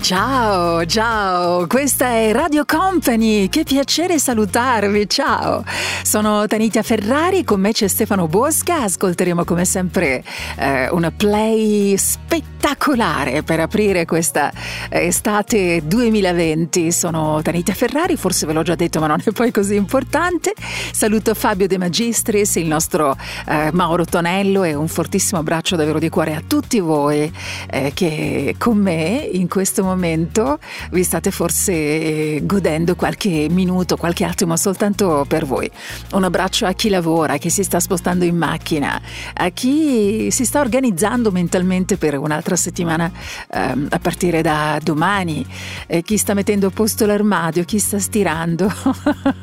Ciao, 0.00 0.84
ciao, 0.86 1.66
questa 1.66 2.06
è 2.06 2.32
Radio 2.32 2.64
Company, 2.64 3.48
che 3.48 3.62
piacere 3.62 4.18
salutarvi, 4.18 5.08
ciao. 5.08 5.64
Sono 6.02 6.46
Tanitia 6.46 6.82
Ferrari, 6.82 7.44
con 7.44 7.60
me 7.60 7.72
c'è 7.72 7.86
Stefano 7.86 8.26
Bosca, 8.26 8.82
ascolteremo 8.82 9.44
come 9.44 9.64
sempre 9.64 10.24
eh, 10.56 10.88
una 10.90 11.10
play 11.10 11.96
spettacolare 11.96 13.42
per 13.42 13.60
aprire 13.60 14.06
questa 14.06 14.52
estate 14.88 15.82
2020. 15.84 16.90
Sono 16.90 17.40
Tanitia 17.42 17.74
Ferrari, 17.74 18.16
forse 18.16 18.46
ve 18.46 18.54
l'ho 18.54 18.62
già 18.62 18.74
detto 18.74 18.98
ma 19.00 19.06
non 19.06 19.20
è 19.24 19.30
poi 19.30 19.52
così 19.52 19.76
importante. 19.76 20.52
Saluto 20.92 21.34
Fabio 21.34 21.66
De 21.66 21.78
Magistris, 21.78 22.56
il 22.56 22.66
nostro 22.66 23.16
eh, 23.46 23.70
Mauro 23.72 24.04
Tonello 24.04 24.64
e 24.64 24.74
un 24.74 24.88
fortissimo 24.88 25.40
abbraccio 25.40 25.76
davvero 25.76 25.98
di 25.98 26.08
cuore 26.08 26.34
a 26.34 26.42
tutti 26.46 26.80
voi 26.80 27.32
eh, 27.70 27.92
che 27.94 28.54
con 28.58 28.78
me 28.78 29.28
in 29.32 29.48
questo 29.48 29.64
questo 29.66 29.82
momento 29.86 30.58
vi 30.90 31.02
state 31.02 31.30
forse 31.30 32.44
godendo 32.44 32.94
qualche 32.94 33.48
minuto, 33.50 33.96
qualche 33.96 34.24
attimo 34.24 34.56
soltanto 34.56 35.24
per 35.28 35.46
voi. 35.46 35.70
Un 36.12 36.24
abbraccio 36.24 36.66
a 36.66 36.72
chi 36.72 36.88
lavora, 36.88 37.34
a 37.34 37.36
chi 37.36 37.50
si 37.50 37.62
sta 37.62 37.80
spostando 37.80 38.24
in 38.24 38.36
macchina, 38.36 39.00
a 39.34 39.48
chi 39.50 40.30
si 40.30 40.44
sta 40.44 40.60
organizzando 40.60 41.30
mentalmente 41.30 41.96
per 41.96 42.18
un'altra 42.18 42.56
settimana 42.56 43.10
ehm, 43.50 43.88
a 43.90 43.98
partire 43.98 44.42
da 44.42 44.78
domani, 44.82 45.46
eh, 45.86 46.02
chi 46.02 46.16
sta 46.16 46.34
mettendo 46.34 46.68
a 46.68 46.70
posto 46.70 47.06
l'armadio, 47.06 47.64
chi 47.64 47.78
sta 47.78 47.98
stirando, 47.98 48.72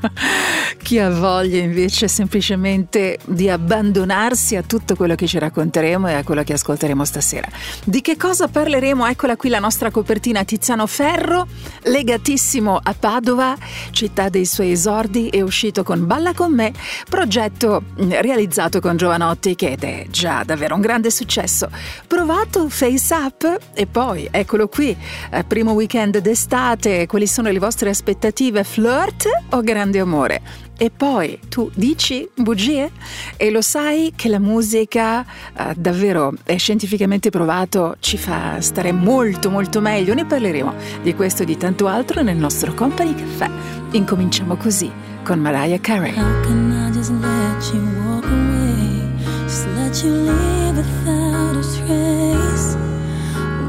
chi 0.81 0.99
ha 0.99 1.09
voglia 1.09 1.57
invece 1.57 2.07
semplicemente 2.07 3.17
di 3.25 3.49
abbandonarsi 3.49 4.55
a 4.55 4.63
tutto 4.63 4.95
quello 4.95 5.15
che 5.15 5.27
ci 5.27 5.39
racconteremo 5.39 6.07
e 6.07 6.13
a 6.13 6.23
quello 6.23 6.43
che 6.43 6.53
ascolteremo 6.53 7.05
stasera. 7.05 7.47
Di 7.83 8.01
che 8.01 8.17
cosa 8.17 8.47
parleremo? 8.47 9.05
Eccola 9.07 9.35
qui 9.35 9.49
la 9.49 9.59
nostra 9.59 9.91
copertina 9.91 10.32
copertina 10.33 10.43
Tiziano 10.43 10.87
Ferro, 10.87 11.47
legatissimo 11.83 12.79
a 12.81 12.95
Padova, 12.97 13.55
città 13.91 14.29
dei 14.29 14.45
suoi 14.45 14.71
esordi, 14.71 15.29
è 15.29 15.41
uscito 15.41 15.83
con 15.83 16.05
Balla 16.05 16.33
con 16.33 16.53
me, 16.53 16.73
progetto 17.07 17.83
mm, 18.01 18.11
realizzato 18.19 18.79
con 18.79 18.97
Giovanotti 18.97 19.55
che 19.55 19.75
è 19.79 20.07
già 20.09 20.43
davvero 20.43 20.75
un 20.75 20.81
grande 20.81 21.11
successo. 21.11 21.69
Provato 22.07 22.67
Face 22.69 23.13
Up 23.13 23.59
e 23.73 23.85
poi 23.85 24.27
eccolo 24.31 24.67
qui, 24.67 24.95
eh, 25.31 25.43
primo 25.43 25.71
weekend 25.73 26.17
d'estate, 26.17 27.05
quali 27.05 27.27
sono 27.27 27.49
le 27.49 27.59
vostre 27.59 27.89
aspettative? 27.89 28.63
Flirt 28.63 29.27
o 29.51 29.61
grande 29.61 29.99
amore? 29.99 30.41
E 30.77 30.89
poi 30.89 31.39
tu 31.49 31.69
dici 31.73 32.27
bugie? 32.35 32.91
E 33.37 33.51
lo 33.51 33.61
sai 33.61 34.13
che 34.15 34.27
la 34.27 34.39
musica 34.39 35.21
eh, 35.21 35.73
davvero 35.75 36.33
è 36.43 36.57
scientificamente 36.57 37.29
provato 37.29 37.95
ci 37.99 38.17
fa 38.17 38.59
stare 38.59 38.91
molto 38.91 39.49
molto 39.49 39.81
meglio. 39.81 40.13
Ne 40.13 40.25
parleremo 40.25 40.73
di 41.01 41.13
questo 41.13 41.43
e 41.43 41.45
di 41.45 41.57
tanto 41.57 41.87
altro 41.87 42.21
nel 42.21 42.37
nostro 42.37 42.73
Company 42.73 43.13
Caffè. 43.15 43.49
Incominciamo 43.91 44.55
così 44.55 44.91
con 45.23 45.39
Mariah 45.39 45.79
Carey. 45.79 46.13
How 46.17 46.41
can 46.41 46.71
I 46.71 46.91
just 46.91 47.11
let 47.11 47.73
you 47.73 47.81
walk 48.05 48.25
away? 48.25 49.01
Just 49.45 49.67
let 49.75 50.03
you 50.03 50.11
leave 50.11 50.77
without 50.77 51.55
a 51.55 51.63
trace. 51.85 52.75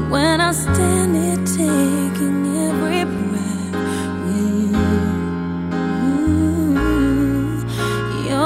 When 0.09 0.41
I 0.41 0.51
stand 0.51 1.15
here 1.15 1.43
taking 1.45 2.34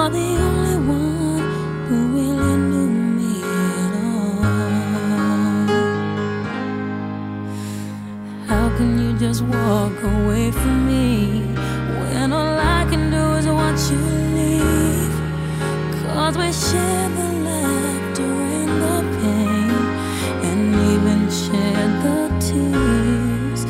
You're 0.10 0.22
the 0.22 0.42
only 0.42 0.78
one 0.88 1.44
who 1.86 1.98
really 2.18 2.56
knew 2.70 2.90
me 3.18 3.34
at 3.84 3.92
all. 4.08 4.42
How 8.48 8.66
can 8.76 8.90
you 8.98 9.12
just 9.20 9.42
walk 9.44 10.02
away 10.02 10.52
from 10.52 10.88
me 10.88 11.42
when 12.00 12.34
all 12.34 12.58
I 12.58 12.88
can 12.90 13.12
do 13.12 13.24
is 13.38 13.46
watch 13.46 13.92
you 13.92 14.02
leave? 14.38 15.16
Cause 16.02 16.36
we 16.40 16.52
share 16.54 17.10
the 17.20 17.30
laughter 17.48 18.34
and 18.58 18.72
the 18.82 18.98
pain, 19.20 19.72
and 20.50 20.62
even 20.92 21.20
share 21.30 21.88
the 22.04 22.18
tears. 22.48 23.62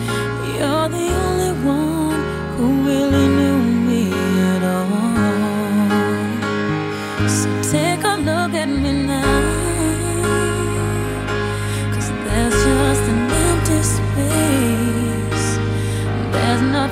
You're 0.56 0.88
the 0.88 1.08
only 1.26 1.52
one 1.68 2.20
who 2.56 2.66
really 2.88 3.29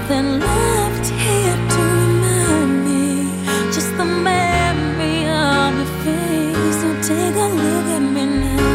nothing 0.10 0.40
left 0.40 1.10
here 1.10 1.58
to 1.74 1.82
remind 1.82 2.86
me. 2.86 3.30
Just 3.74 3.92
the 3.98 4.06
memory 4.06 5.28
of 5.28 5.76
your 5.76 5.92
face. 6.04 6.76
So 6.82 6.88
take 7.02 7.36
a 7.36 7.50
look 7.62 7.88
at 7.98 8.04
me 8.16 8.26
now. 8.26 8.68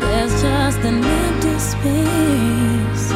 There's 0.00 0.34
just 0.42 0.80
an 0.90 1.04
empty 1.04 1.58
space. 1.58 3.06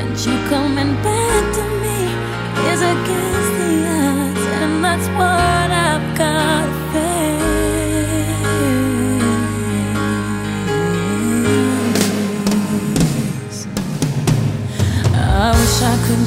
And 0.00 0.12
you 0.24 0.34
coming 0.48 0.94
back 1.02 1.44
to 1.58 1.64
me 1.82 1.98
is 2.72 2.80
against 2.80 3.52
the 3.60 3.72
odds. 4.00 4.44
And 4.62 4.72
that's 4.82 5.08
what 5.18 5.63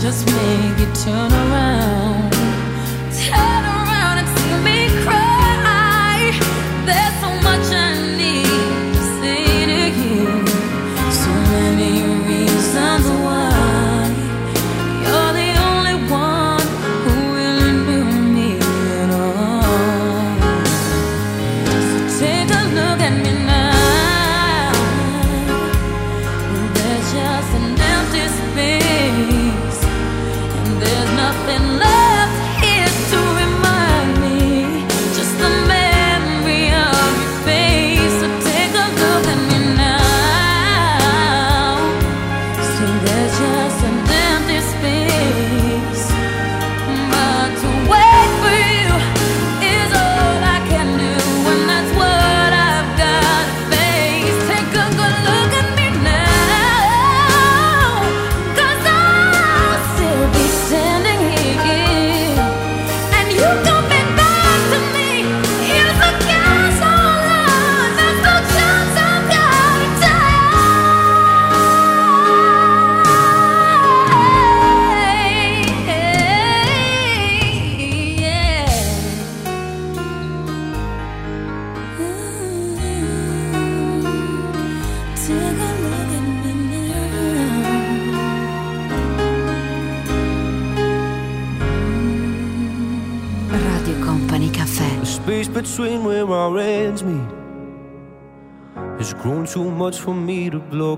just 0.07 0.25
make 0.27 0.79
it 0.79 0.95
turn 0.95 1.33
around. 1.33 1.96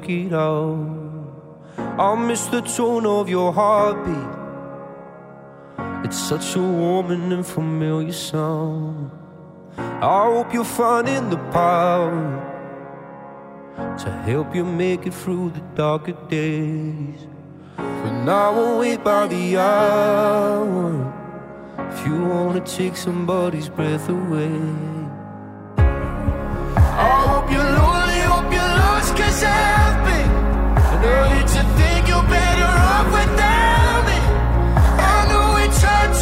It 0.08 0.32
out. 0.34 1.10
I'll 1.98 2.16
miss 2.16 2.46
the 2.46 2.62
tone 2.62 3.06
of 3.06 3.28
your 3.28 3.52
heartbeat. 3.52 4.40
It's 6.06 6.18
such 6.18 6.56
a 6.56 6.62
warm 6.62 7.12
and 7.12 7.46
familiar 7.46 8.14
sound. 8.14 9.12
I 9.78 10.24
hope 10.26 10.54
you're 10.54 10.64
finding 10.64 11.30
the 11.30 11.38
power 11.52 12.46
to 13.76 14.12
help 14.12 14.56
you 14.56 14.64
make 14.64 15.06
it 15.06 15.14
through 15.14 15.52
the 15.52 15.62
darker 15.76 16.14
days. 16.30 17.28
But 17.76 18.24
now 18.24 18.54
we'll 18.54 18.80
wait 18.80 19.04
by 19.04 19.28
the 19.28 19.58
hour 19.58 21.14
if 21.92 22.06
you 22.06 22.24
wanna 22.24 22.62
take 22.62 22.96
somebody's 22.96 23.68
breath 23.68 24.08
away. 24.10 24.99
Cause 29.20 29.44
I've 29.44 29.98
been. 30.06 30.32
I 30.92 30.96
know 31.04 31.22
you 31.34 31.44
think 31.80 32.02
you're 32.10 32.30
better 32.38 32.72
off 32.92 33.08
without 33.18 34.02
me. 34.08 34.20
I 35.14 35.18
know 35.30 35.48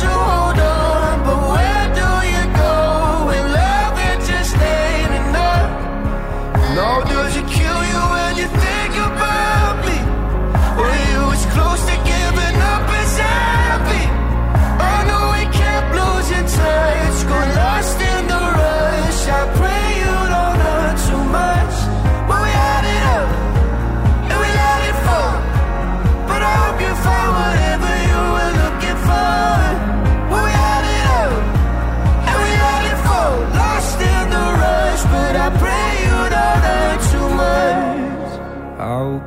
to 0.01 0.09
hold 0.29 0.59
on, 0.75 1.15
but 1.27 1.39
where 1.53 1.87
do 1.99 2.09
you 2.33 2.45
go 2.63 2.73
when 3.27 3.43
love 3.59 3.95
just 4.31 4.53
enough? 5.25 5.69
Now 6.77 6.95
does 7.09 7.16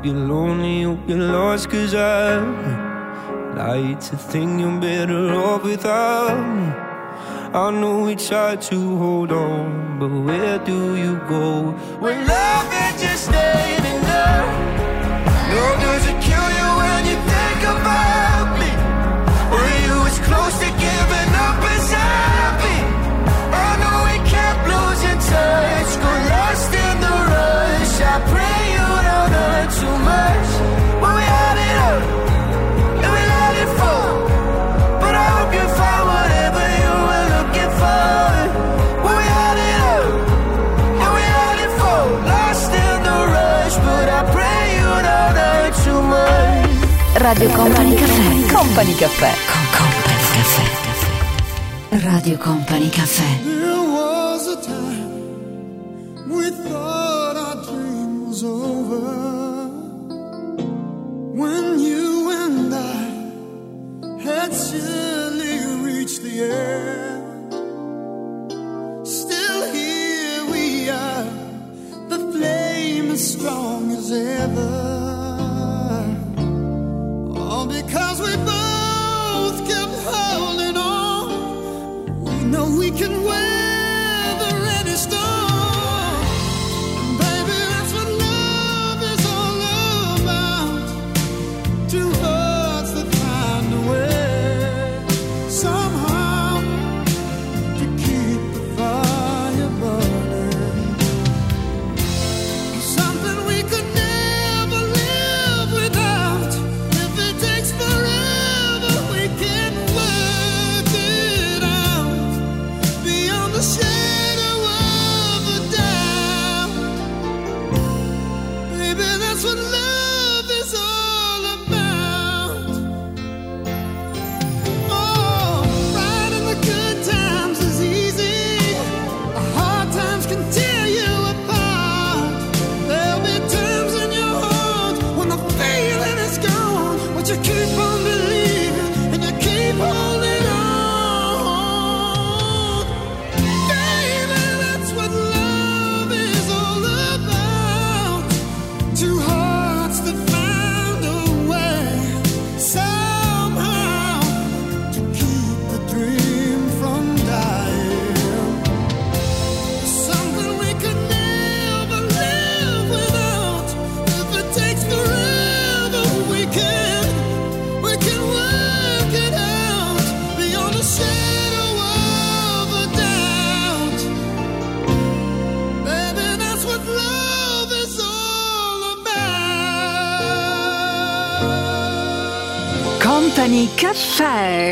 You're 0.02 0.14
lonely, 0.14 0.80
you're 0.80 1.18
lost, 1.18 1.68
cause 1.68 1.94
I 1.94 2.38
like 3.54 4.00
to 4.00 4.16
think 4.16 4.58
you're 4.58 4.80
better 4.80 5.34
off 5.34 5.62
without 5.62 6.38
me. 6.56 6.72
I 7.52 7.70
know 7.70 8.04
we 8.04 8.16
try 8.16 8.56
to 8.56 8.96
hold 8.96 9.30
on, 9.30 9.98
but 9.98 10.08
where 10.08 10.58
do 10.60 10.96
you 10.96 11.16
go 11.28 11.72
when 12.00 12.26
love 12.26 12.72
is 12.72 13.02
just 13.02 13.30
ain't 13.30 13.84
enough? 13.96 14.48
No, 15.52 15.76
does 15.84 16.06
it 16.06 16.18
Radio 47.20 47.50
Company 47.50 47.94
Caffè. 47.94 48.46
Company 48.50 48.94
Caffè. 48.94 49.32
Con 49.46 49.60
Company 49.76 50.24
Caffè. 50.32 52.06
Radio 52.06 52.38
Company 52.38 52.88
Caffè. 52.88 53.42
There 53.42 53.76
was 53.76 54.46
a 54.46 54.58
time 54.62 56.24
we 56.30 56.50
thought 56.50 57.36
our 57.36 57.56
dream 57.66 58.28
was 58.28 58.42
over. 58.42 59.68
When 61.34 61.78
you 61.78 62.30
and 62.30 62.74
I 62.74 64.22
had 64.24 64.54
surely 64.54 65.66
reached 65.82 66.22
the 66.22 66.42
end. 66.42 67.52
Still 69.06 69.72
here 69.74 70.46
we 70.50 70.88
are, 70.88 71.26
the 72.08 72.18
flame 72.32 73.10
as 73.10 73.32
strong 73.32 73.92
as 73.92 74.10
ever. 74.10 75.09
Because 77.70 78.20
we 78.20 78.34
both 78.44 79.68
kept 79.68 79.94
holding 80.04 80.76
on. 80.76 82.20
We 82.20 82.44
know 82.44 82.76
we 82.76 82.90
can 82.90 83.22
weather 83.24 83.49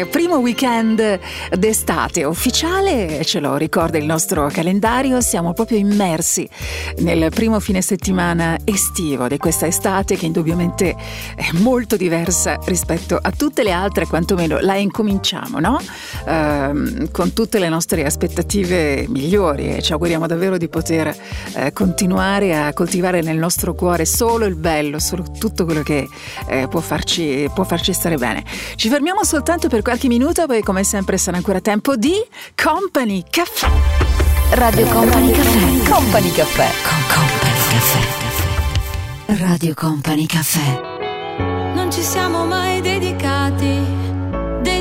Primo 0.07 0.37
weekend 0.37 1.19
d'estate 1.50 2.25
ufficiale, 2.25 3.25
ce 3.25 3.40
lo 3.40 3.57
ricorda 3.57 3.99
il 3.99 4.05
nostro 4.05 4.49
calendario, 4.49 5.21
siamo 5.21 5.52
proprio 5.52 5.78
immersi 5.78 6.49
nel 6.99 7.31
primo 7.31 7.59
fine 7.59 7.83
settimana 7.83 8.57
estivo 8.64 9.28
di 9.28 9.38
questa 9.38 9.67
estate 9.67 10.17
che 10.17 10.26
indubbiamente 10.26 10.95
è 11.35 11.49
molto 11.55 11.97
diversa 11.97 12.59
rispetto 12.67 13.19
a 13.21 13.31
tutte 13.31 13.62
le 13.62 13.73
altre, 13.73 14.07
quantomeno 14.07 14.59
la 14.61 14.76
incominciamo, 14.76 15.59
no? 15.59 15.81
Ehm, 16.28 17.11
con 17.11 17.32
tutte 17.32 17.58
le 17.58 17.70
nostre 17.70 18.04
aspettative 18.04 19.06
migliori 19.08 19.75
e 19.75 19.82
ci 19.82 19.92
auguriamo 19.92 20.26
davvero 20.26 20.58
di 20.58 20.68
poter 20.68 21.16
eh, 21.54 21.73
continuare 21.73 22.54
a 22.54 22.75
coltivare 22.75 23.23
nel 23.23 23.38
nostro 23.38 23.75
cuore 23.75 24.04
solo 24.04 24.44
il 24.44 24.54
bello, 24.54 24.99
solo 24.99 25.25
tutto 25.38 25.64
quello 25.64 25.82
che 25.82 26.06
eh, 26.47 26.68
può, 26.68 26.80
farci, 26.80 27.49
può 27.54 27.64
farci 27.64 27.94
stare 27.94 28.16
bene. 28.16 28.44
Ci 28.76 28.90
fermiamo 28.90 29.25
soltanto 29.25 29.68
per 29.68 29.80
qualche 29.80 30.08
minuto, 30.08 30.44
poi 30.47 30.62
come 30.62 30.85
sempre 30.85 31.16
sarà 31.16 31.38
ancora 31.38 31.61
tempo 31.61 31.97
di 31.97 32.14
Company 32.54 33.25
Caffè. 33.30 33.68
Radio 34.50 34.87
Company 34.87 35.32
Caffè. 35.32 35.90
Company 35.90 36.30
Caffè. 36.32 36.68
Con 36.82 36.99
Company 37.16 37.58
Caffè. 37.70 39.44
Radio 39.44 39.75
Company 39.75 40.26
Caffè. 40.26 40.80
non 41.75 41.90
ci 41.90 42.02
siamo 42.02 42.44
mai 42.44 42.80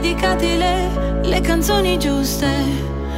dedicati 0.08 0.56
le, 0.56 1.20
le 1.24 1.42
canzoni 1.42 2.00
giuste, 2.00 2.48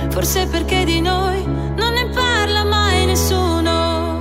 forse 0.10 0.48
perché 0.48 0.86
di 0.86 1.02
noi 1.02 1.44
non 1.46 1.94
ne 1.94 2.10
parla 2.10 2.64
mai 2.64 3.06
nessuno. 3.06 4.18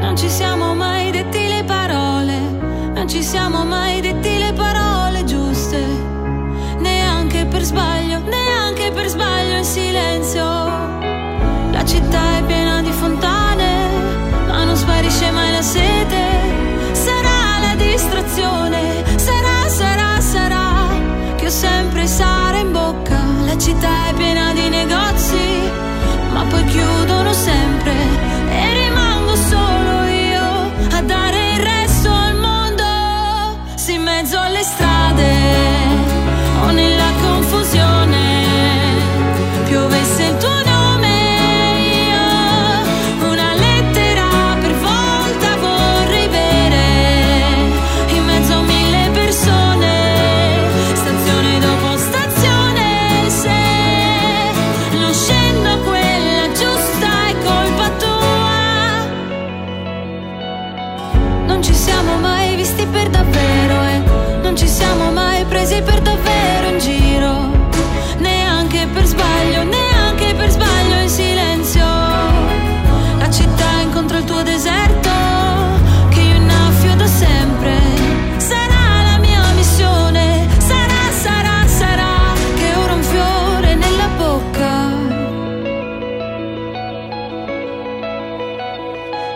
Non 0.00 0.14
ci 0.16 0.28
siamo 0.28 0.74
mai 0.74 1.12
detti 1.12 1.46
le 1.46 1.62
parole, 1.62 2.36
non 2.94 3.06
ci 3.08 3.22
siamo 3.22 3.64
mai 3.64 4.00
detti 4.00 4.38
le 4.38 4.52
parole 4.54 5.22
giuste, 5.22 5.84
neanche 6.78 7.46
per 7.46 7.62
sbaglio, 7.62 8.18
neanche 8.24 8.90
per 8.90 9.06
sbaglio 9.06 9.56
in 9.58 9.64
silenzio. 9.64 10.44
La 11.70 11.84
città 11.84 12.38
è 12.38 12.42
piena 12.42 12.82
di 12.82 12.90
fontane, 12.90 13.88
ma 14.48 14.64
non 14.64 14.76
sparisce 14.76 15.30
mai 15.30 15.52
la 15.52 15.62
sete. 15.62 16.24
Sarà 16.90 17.60
la 17.60 17.74
distrazione, 17.76 19.04
ho 21.46 21.50
sempre 21.50 22.06
sale 22.08 22.58
in 22.58 22.72
bocca. 22.72 23.22
La 23.44 23.56
città 23.56 24.08
è 24.08 24.14
piena 24.14 24.52
di 24.52 24.68
negozi, 24.68 25.70
ma 26.32 26.44
poi 26.44 26.64
chiudono 26.64 27.32
sempre 27.32 28.15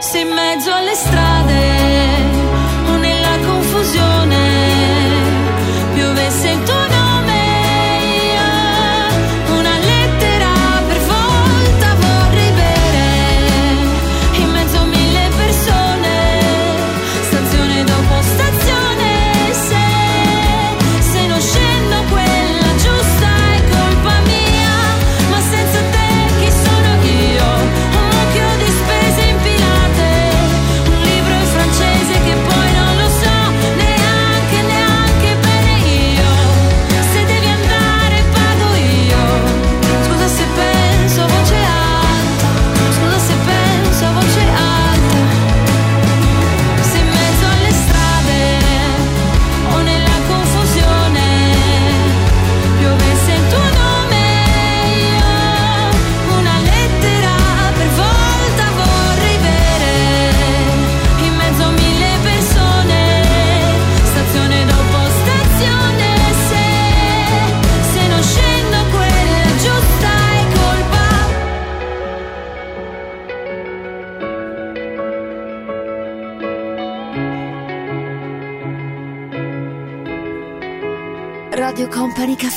Se 0.00 0.19
in 0.19 0.28
mezzo 0.28 0.73
alle 0.73 0.95
strade 0.95 1.59
o 2.87 2.97
nella 2.97 3.38
confusione 3.45 4.50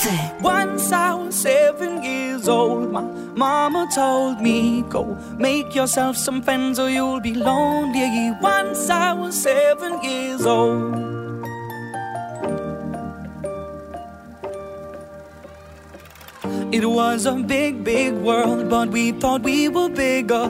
Caffè. 0.03 0.41
Once 0.41 0.91
I 0.91 1.13
was 1.13 1.35
seven 1.35 2.03
years 2.03 2.47
old, 2.49 2.91
my 2.91 3.01
mama 3.35 3.87
told 3.93 4.41
me, 4.41 4.83
Go 4.89 5.17
make 5.37 5.73
yourself 5.73 6.17
some 6.17 6.41
friends 6.41 6.79
or 6.79 6.89
you'll 6.89 7.21
be 7.21 7.33
lonely. 7.33 8.31
Once 8.41 8.89
I 8.89 9.13
was 9.13 9.41
seven 9.41 10.03
years 10.03 10.45
old. 10.45 11.13
It 16.73 16.85
was 16.85 17.27
a 17.27 17.33
big, 17.33 17.83
big 17.83 18.13
world, 18.13 18.67
but 18.69 18.89
we 18.89 19.11
thought 19.11 19.43
we 19.43 19.69
were 19.69 19.89
bigger. 19.89 20.49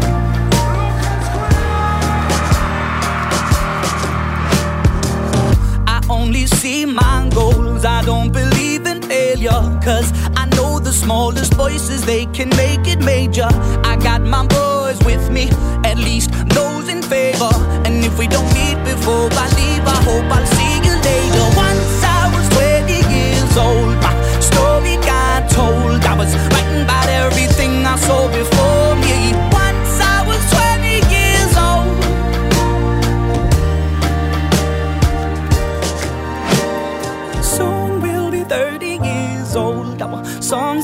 Only 6.21 6.45
see 6.45 6.85
my 6.85 7.27
goals. 7.33 7.83
I 7.83 8.01
don't 8.03 8.31
believe 8.31 8.85
in 8.85 9.01
failure. 9.01 9.61
Cause 9.87 10.09
I 10.35 10.45
know 10.55 10.79
the 10.79 10.93
smallest 10.93 11.53
voices, 11.55 12.05
they 12.05 12.25
can 12.27 12.49
make 12.49 12.85
it 12.93 12.99
major. 12.99 13.49
I 13.91 13.95
got 14.07 14.21
my 14.21 14.45
boys 14.45 14.99
with 15.09 15.29
me, 15.31 15.45
at 15.89 15.97
least 15.97 16.29
those 16.57 16.87
in 16.89 17.01
favor. 17.01 17.53
And 17.85 17.95
if 18.05 18.17
we 18.19 18.27
don't 18.27 18.49
meet 18.59 18.77
before 18.91 19.29
I 19.43 19.47
leave, 19.59 19.85
I 19.97 19.99
hope 20.09 20.27
I'll 20.35 20.51
see 20.57 20.75
you 20.87 20.95
later. 21.09 21.45
Once 21.67 21.93
I 22.19 22.21
was 22.33 22.45
20 22.49 22.93
years 23.17 23.53
old, 23.67 23.95
my 24.05 24.13
story 24.49 24.95
got 25.11 25.49
told. 25.49 25.99
I 26.11 26.15
was 26.21 26.31
writing 26.51 26.83
about 26.83 27.07
everything 27.09 27.85
I 27.85 27.95
saw 27.95 28.27
before 28.27 28.95
me. 29.05 29.50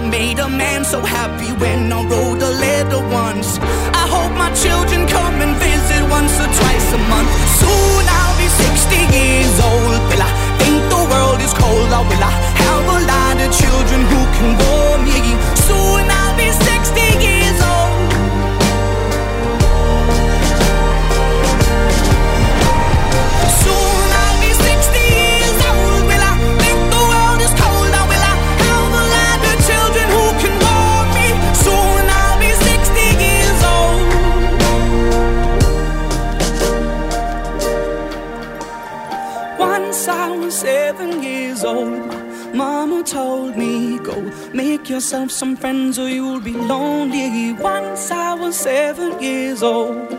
I 0.00 0.08
made 0.08 0.38
a 0.38 0.48
man 0.48 0.82
so 0.82 1.02
happy 1.02 1.52
when 1.60 1.92
I 1.92 2.00
wrote 2.08 2.40
a 2.40 2.52
letter 2.56 3.04
once. 3.12 3.58
I 3.92 4.08
hope 4.08 4.32
my 4.32 4.48
children 4.56 5.06
come 5.06 5.36
and 5.44 5.52
visit 5.60 6.02
once 6.08 6.32
or 6.40 6.48
twice 6.48 6.88
a 6.96 7.00
month. 7.12 7.28
Soon 7.60 8.02
I'll 8.08 8.36
be 8.40 8.48
60 8.48 8.96
years 9.12 9.54
old. 9.60 10.00
Will 10.08 10.24
I 10.24 10.32
think 10.56 10.80
the 10.88 11.02
world 11.04 11.40
is 11.44 11.52
cold? 11.52 11.92
Or 11.92 12.04
will 12.08 12.24
I 12.24 12.32
have 12.64 12.84
a 12.96 13.00
lot 13.12 13.36
of 13.44 13.50
children 13.52 14.00
who 14.08 14.20
can 14.40 14.48
warm 14.64 15.04
me? 15.04 15.20
Soon 15.68 16.09
make 44.54 44.88
yourself 44.88 45.30
some 45.30 45.56
friends 45.56 45.98
or 45.98 46.08
you'll 46.08 46.40
be 46.40 46.52
lonely. 46.52 47.52
Once 47.52 48.10
I 48.10 48.34
was 48.34 48.56
seven 48.56 49.20
years 49.22 49.62
old. 49.62 50.10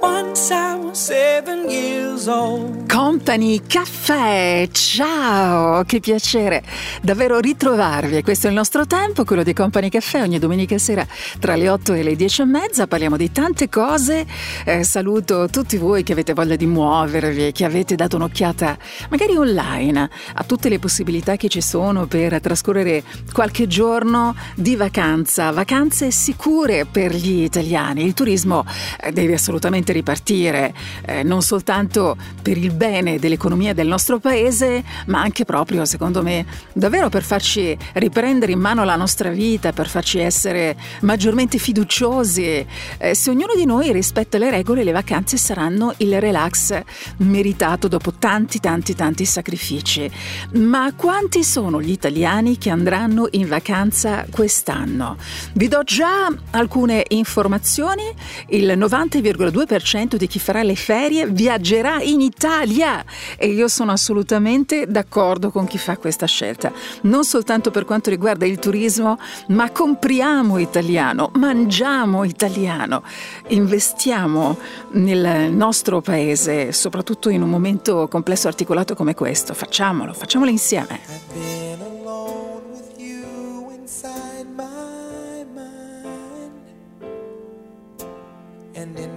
Once 0.00 0.50
I 0.50 0.76
was 0.76 0.98
seven 0.98 1.70
years 1.70 1.90
old. 1.90 1.91
Company 2.24 3.62
Caffè, 3.66 4.68
ciao, 4.70 5.82
che 5.82 5.98
piacere 5.98 6.62
davvero 7.02 7.40
ritrovarvi. 7.40 8.22
Questo 8.22 8.46
è 8.46 8.50
il 8.50 8.54
nostro 8.54 8.86
tempo, 8.86 9.24
quello 9.24 9.42
di 9.42 9.52
Company 9.52 9.88
Caffè, 9.88 10.22
ogni 10.22 10.38
domenica 10.38 10.78
sera 10.78 11.04
tra 11.40 11.56
le 11.56 11.68
8 11.68 11.94
e 11.94 12.04
le 12.04 12.14
10 12.14 12.42
e 12.42 12.44
mezza 12.44 12.86
parliamo 12.86 13.16
di 13.16 13.32
tante 13.32 13.68
cose. 13.68 14.24
Eh, 14.64 14.84
saluto 14.84 15.48
tutti 15.48 15.76
voi 15.78 16.04
che 16.04 16.12
avete 16.12 16.32
voglia 16.32 16.54
di 16.54 16.64
muovervi, 16.64 17.50
che 17.50 17.64
avete 17.64 17.96
dato 17.96 18.14
un'occhiata 18.14 18.78
magari 19.08 19.34
online 19.34 20.08
a 20.34 20.44
tutte 20.44 20.68
le 20.68 20.78
possibilità 20.78 21.34
che 21.34 21.48
ci 21.48 21.60
sono 21.60 22.06
per 22.06 22.40
trascorrere 22.40 23.02
qualche 23.32 23.66
giorno 23.66 24.36
di 24.54 24.76
vacanza, 24.76 25.50
vacanze 25.50 26.12
sicure 26.12 26.86
per 26.86 27.12
gli 27.12 27.42
italiani. 27.42 28.04
Il 28.04 28.14
turismo 28.14 28.64
eh, 29.00 29.10
deve 29.10 29.34
assolutamente 29.34 29.92
ripartire, 29.92 30.72
eh, 31.04 31.24
non 31.24 31.42
soltanto 31.42 32.10
per 32.42 32.56
il 32.56 32.72
bene 32.72 33.18
dell'economia 33.18 33.72
del 33.72 33.86
nostro 33.86 34.18
paese, 34.18 34.82
ma 35.06 35.20
anche 35.20 35.44
proprio, 35.44 35.84
secondo 35.84 36.22
me, 36.22 36.44
davvero 36.72 37.08
per 37.08 37.22
farci 37.22 37.76
riprendere 37.94 38.52
in 38.52 38.60
mano 38.60 38.84
la 38.84 38.96
nostra 38.96 39.30
vita, 39.30 39.72
per 39.72 39.88
farci 39.88 40.18
essere 40.18 40.76
maggiormente 41.00 41.58
fiduciosi. 41.58 42.66
Eh, 42.98 43.14
se 43.14 43.30
ognuno 43.30 43.54
di 43.54 43.64
noi 43.64 43.92
rispetta 43.92 44.38
le 44.38 44.50
regole, 44.50 44.84
le 44.84 44.92
vacanze 44.92 45.36
saranno 45.36 45.94
il 45.98 46.20
relax 46.20 46.80
meritato 47.18 47.88
dopo 47.88 48.12
tanti, 48.12 48.58
tanti, 48.60 48.94
tanti 48.94 49.24
sacrifici. 49.24 50.10
Ma 50.54 50.92
quanti 50.94 51.44
sono 51.44 51.80
gli 51.80 51.90
italiani 51.90 52.58
che 52.58 52.70
andranno 52.70 53.28
in 53.32 53.48
vacanza 53.48 54.26
quest'anno? 54.30 55.16
Vi 55.54 55.68
do 55.68 55.82
già 55.84 56.32
alcune 56.50 57.04
informazioni. 57.08 58.04
Il 58.48 58.66
90,2% 58.76 60.16
di 60.16 60.26
chi 60.26 60.38
farà 60.38 60.62
le 60.62 60.76
ferie 60.76 61.26
viaggerà 61.26 62.01
in 62.02 62.20
Italia 62.20 63.04
e 63.36 63.48
io 63.48 63.68
sono 63.68 63.92
assolutamente 63.92 64.86
d'accordo 64.86 65.50
con 65.50 65.66
chi 65.66 65.78
fa 65.78 65.96
questa 65.96 66.26
scelta. 66.26 66.72
Non 67.02 67.24
soltanto 67.24 67.70
per 67.70 67.84
quanto 67.84 68.10
riguarda 68.10 68.44
il 68.46 68.58
turismo, 68.58 69.18
ma 69.48 69.70
compriamo 69.70 70.58
italiano, 70.58 71.30
mangiamo 71.34 72.24
italiano, 72.24 73.02
investiamo 73.48 74.58
nel 74.92 75.52
nostro 75.52 76.00
paese, 76.00 76.72
soprattutto 76.72 77.28
in 77.28 77.42
un 77.42 77.50
momento 77.50 78.08
complesso 78.08 78.46
e 78.46 78.50
articolato 78.50 78.94
come 78.94 79.14
questo. 79.14 79.54
Facciamolo, 79.54 80.12
facciamolo 80.12 80.50
insieme. 80.50 81.00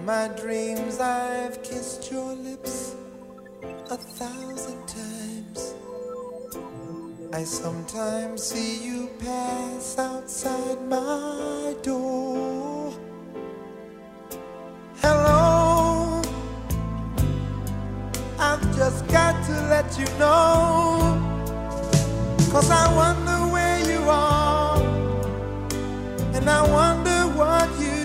My 0.05 0.27
dreams, 0.39 0.99
I've 0.99 1.63
kissed 1.63 2.11
your 2.11 2.33
lips 2.35 2.95
a 3.89 3.97
thousand 3.97 4.87
times. 4.87 5.73
I 7.33 7.43
sometimes 7.43 8.43
see 8.43 8.85
you 8.85 9.09
pass 9.17 9.97
outside 9.97 10.79
my 10.87 11.75
door. 11.81 12.93
Hello, 15.01 16.21
I've 18.37 18.77
just 18.77 19.07
got 19.07 19.43
to 19.47 19.53
let 19.73 19.97
you 19.97 20.05
know. 20.19 21.19
Cause 22.51 22.69
I 22.69 22.93
wonder 22.95 23.51
where 23.51 23.79
you 23.91 24.01
are, 24.07 24.83
and 26.35 26.47
I 26.47 26.61
wonder 26.71 27.37
what 27.37 27.69
you. 27.79 28.04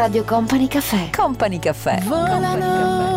Radio 0.00 0.24
Company 0.24 0.66
Caffè. 0.66 1.10
Company 1.14 1.58
Caffè. 1.58 2.00
Volano. 2.04 2.48
Company 2.48 2.60
Caffè. 2.60 3.09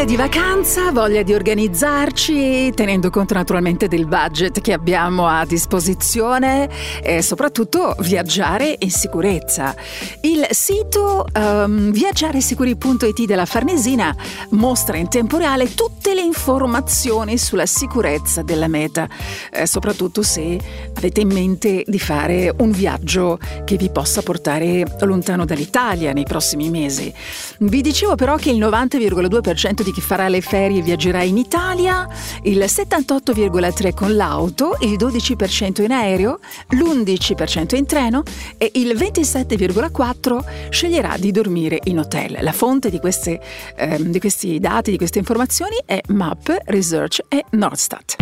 Voglia 0.00 0.16
di 0.16 0.30
vacanza, 0.30 0.92
voglia 0.92 1.22
di 1.22 1.34
organizzarci, 1.34 2.72
tenendo 2.74 3.10
conto 3.10 3.34
naturalmente 3.34 3.86
del 3.86 4.06
budget 4.06 4.62
che 4.62 4.72
abbiamo 4.72 5.26
a 5.26 5.44
disposizione 5.44 6.70
e 7.02 7.20
soprattutto 7.20 7.94
viaggiare 7.98 8.76
in 8.78 8.90
sicurezza. 8.90 9.76
Il 10.22 10.46
sito 10.52 11.26
ehm, 11.30 11.42
um, 11.42 11.90
viaggiaresicuri.it 11.90 13.26
della 13.26 13.44
Farnesina 13.44 14.16
mostra 14.52 14.96
in 14.96 15.10
tempo 15.10 15.36
reale 15.36 15.74
tutte 15.74 16.14
le 16.14 16.22
informazioni 16.22 17.36
sulla 17.36 17.66
sicurezza 17.66 18.40
della 18.40 18.68
meta, 18.68 19.06
eh, 19.52 19.66
soprattutto 19.66 20.22
se 20.22 20.58
avete 20.94 21.20
in 21.20 21.28
mente 21.28 21.84
di 21.86 21.98
fare 21.98 22.54
un 22.56 22.70
viaggio 22.70 23.38
che 23.66 23.76
vi 23.76 23.90
possa 23.90 24.22
portare 24.22 24.82
lontano 25.00 25.44
dall'Italia 25.44 26.14
nei 26.14 26.24
prossimi 26.24 26.70
mesi. 26.70 27.12
Vi 27.58 27.82
dicevo 27.82 28.14
però 28.14 28.36
che 28.36 28.48
il 28.48 28.58
90,2% 28.58 29.82
di 29.82 29.89
di 29.90 29.92
chi 29.92 30.00
farà 30.00 30.28
le 30.28 30.40
ferie 30.40 30.78
e 30.78 30.82
viaggerà 30.82 31.22
in 31.22 31.36
Italia, 31.36 32.08
il 32.42 32.58
78,3% 32.58 33.92
con 33.92 34.14
l'auto, 34.14 34.76
il 34.80 34.96
12% 34.96 35.82
in 35.82 35.92
aereo, 35.92 36.38
l'11% 36.68 37.74
in 37.74 37.86
treno 37.86 38.22
e 38.56 38.70
il 38.74 38.96
27,4% 38.96 40.70
sceglierà 40.70 41.16
di 41.18 41.32
dormire 41.32 41.80
in 41.84 41.98
hotel. 41.98 42.38
La 42.40 42.52
fonte 42.52 42.88
di, 42.90 42.98
queste, 42.98 43.40
eh, 43.76 43.98
di 44.00 44.20
questi 44.20 44.58
dati, 44.60 44.90
di 44.90 44.96
queste 44.96 45.18
informazioni 45.18 45.76
è 45.84 46.00
MAP, 46.08 46.56
Research 46.66 47.20
e 47.28 47.44
Nordstat. 47.50 48.16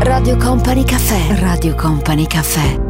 Radio 0.00 0.36
Company 0.36 0.84
Caffè. 0.84 1.40
Radio 1.40 1.74
Company 1.74 2.26
Caffè. 2.26 2.89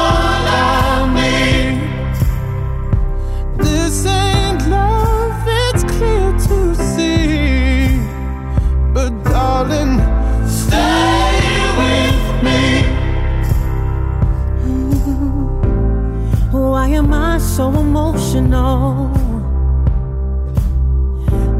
know. 18.49 19.11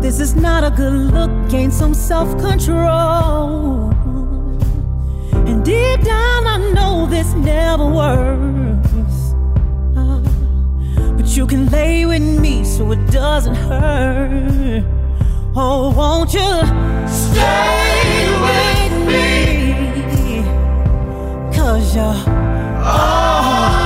This 0.01 0.19
is 0.19 0.35
not 0.35 0.63
a 0.63 0.71
good 0.71 1.13
look, 1.13 1.31
gain 1.49 1.71
some 1.71 1.93
self 1.93 2.29
control. 2.39 3.91
And 5.47 5.63
deep 5.63 6.01
down, 6.01 6.47
I 6.47 6.57
know 6.73 7.05
this 7.05 7.33
never 7.33 7.85
works. 7.85 9.15
Uh, 9.95 10.21
but 11.17 11.27
you 11.37 11.45
can 11.45 11.69
lay 11.69 12.05
with 12.05 12.21
me 12.21 12.63
so 12.65 12.91
it 12.91 13.05
doesn't 13.11 13.55
hurt. 13.55 14.83
Oh, 15.55 15.93
won't 15.95 16.33
you 16.33 16.51
stay 17.07 18.27
with 18.47 18.93
me? 19.07 20.43
Cause 21.55 21.95
you're 21.95 22.03
all. 22.83 23.80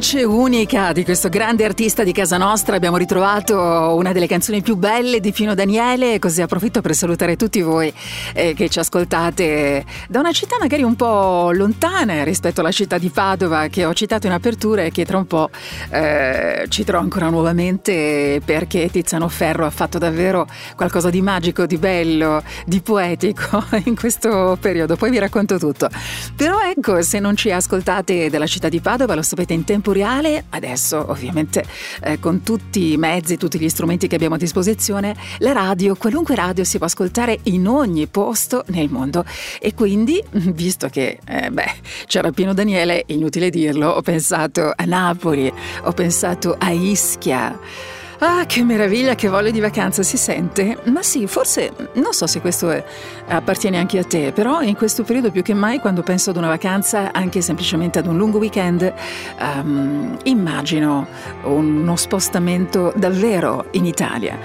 Voce 0.00 0.24
unica 0.24 0.92
di 0.92 1.04
questo 1.04 1.28
grande 1.28 1.62
artista 1.62 2.04
di 2.04 2.12
casa 2.12 2.38
nostra, 2.38 2.74
abbiamo 2.74 2.96
ritrovato 2.96 3.54
una 3.94 4.12
delle 4.12 4.26
canzoni 4.26 4.62
più 4.62 4.76
belle 4.76 5.20
di 5.20 5.30
Pino 5.30 5.54
Daniele, 5.54 6.18
così 6.18 6.40
approfitto 6.40 6.80
per 6.80 6.94
salutare 6.94 7.36
tutti 7.36 7.60
voi 7.60 7.92
eh, 8.32 8.54
che 8.54 8.70
ci 8.70 8.78
ascoltate 8.78 9.84
da 10.08 10.20
una 10.20 10.32
città 10.32 10.56
magari 10.58 10.84
un 10.84 10.96
po' 10.96 11.50
lontana 11.52 12.24
rispetto 12.24 12.60
alla 12.60 12.70
città 12.70 12.96
di 12.96 13.10
Padova 13.10 13.66
che 13.66 13.84
ho 13.84 13.92
citato 13.92 14.26
in 14.26 14.32
apertura 14.32 14.84
e 14.84 14.90
che 14.90 15.04
tra 15.04 15.18
un 15.18 15.26
po' 15.26 15.50
eh, 15.90 16.64
citerò 16.70 16.98
ancora 16.98 17.28
nuovamente 17.28 18.40
perché 18.42 18.88
Tiziano 18.90 19.28
Ferro 19.28 19.66
ha 19.66 19.70
fatto 19.70 19.98
davvero 19.98 20.46
qualcosa 20.76 21.10
di 21.10 21.20
magico, 21.20 21.66
di 21.66 21.76
bello, 21.76 22.42
di 22.64 22.80
poetico 22.80 23.62
in 23.84 23.96
questo 23.96 24.56
periodo, 24.58 24.96
poi 24.96 25.10
vi 25.10 25.18
racconto 25.18 25.58
tutto. 25.58 25.90
Però 26.34 26.58
ecco, 26.58 27.02
se 27.02 27.18
non 27.18 27.36
ci 27.36 27.52
ascoltate 27.52 28.30
dalla 28.30 28.46
città 28.46 28.70
di 28.70 28.80
Padova, 28.80 29.14
lo 29.14 29.22
sapete 29.22 29.52
in 29.52 29.64
tempo 29.64 29.88
reale, 29.92 30.44
adesso 30.50 31.04
ovviamente 31.08 31.64
eh, 32.02 32.18
con 32.18 32.42
tutti 32.42 32.92
i 32.92 32.96
mezzi, 32.96 33.36
tutti 33.36 33.58
gli 33.58 33.68
strumenti 33.68 34.06
che 34.06 34.14
abbiamo 34.14 34.34
a 34.34 34.38
disposizione, 34.38 35.14
la 35.38 35.52
radio, 35.52 35.94
qualunque 35.96 36.34
radio 36.34 36.64
si 36.64 36.78
può 36.78 36.86
ascoltare 36.86 37.38
in 37.44 37.66
ogni 37.66 38.06
posto 38.06 38.64
nel 38.68 38.88
mondo. 38.90 39.24
E 39.60 39.74
quindi, 39.74 40.22
visto 40.52 40.88
che 40.88 41.18
eh, 41.26 41.50
beh, 41.50 41.72
c'era 42.06 42.30
Pino 42.30 42.54
Daniele, 42.54 43.04
inutile 43.06 43.50
dirlo, 43.50 43.88
ho 43.90 44.02
pensato 44.02 44.72
a 44.74 44.84
Napoli, 44.84 45.52
ho 45.82 45.92
pensato 45.92 46.56
a 46.58 46.70
Ischia. 46.70 47.99
Ah, 48.22 48.44
che 48.44 48.62
meraviglia, 48.62 49.14
che 49.14 49.28
voglia 49.28 49.50
di 49.50 49.60
vacanza 49.60 50.02
si 50.02 50.18
sente. 50.18 50.76
Ma 50.84 51.02
sì, 51.02 51.26
forse 51.26 51.72
non 51.94 52.12
so 52.12 52.26
se 52.26 52.42
questo 52.42 52.70
è- 52.70 52.84
appartiene 53.28 53.78
anche 53.78 53.98
a 53.98 54.04
te, 54.04 54.32
però 54.32 54.60
in 54.60 54.76
questo 54.76 55.04
periodo 55.04 55.30
più 55.30 55.40
che 55.42 55.54
mai, 55.54 55.78
quando 55.78 56.02
penso 56.02 56.28
ad 56.28 56.36
una 56.36 56.48
vacanza, 56.48 57.12
anche 57.12 57.40
semplicemente 57.40 57.98
ad 57.98 58.06
un 58.06 58.18
lungo 58.18 58.36
weekend, 58.36 58.92
ehm, 59.38 60.18
immagino 60.24 61.06
uno 61.44 61.96
spostamento 61.96 62.92
davvero 62.94 63.64
in 63.70 63.86
Italia. 63.86 64.38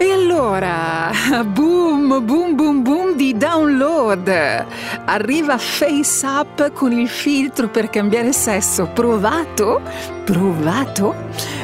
E 0.00 0.10
allora, 0.12 1.10
boom, 1.44 2.24
boom, 2.24 2.54
boom, 2.54 2.82
boom 2.82 3.16
di 3.16 3.36
download. 3.36 4.28
Arriva 5.04 5.58
Face 5.58 6.24
Up 6.24 6.72
con 6.72 6.92
il 6.92 7.08
filtro 7.08 7.68
per 7.68 7.90
cambiare 7.90 8.32
sesso. 8.32 8.86
Provato? 8.92 9.80
Provato? 10.24 11.14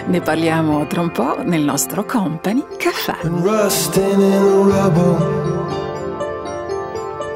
Ne 0.06 0.20
parliamo 0.20 0.84
tra 0.86 1.00
un 1.00 1.12
po' 1.12 1.42
nel 1.44 1.62
nostro 1.62 2.04
Company 2.04 2.64
Caffè. 2.76 3.16
rusting 3.22 4.20
in 4.20 4.30
the 4.30 4.64
rubble, 4.64 5.16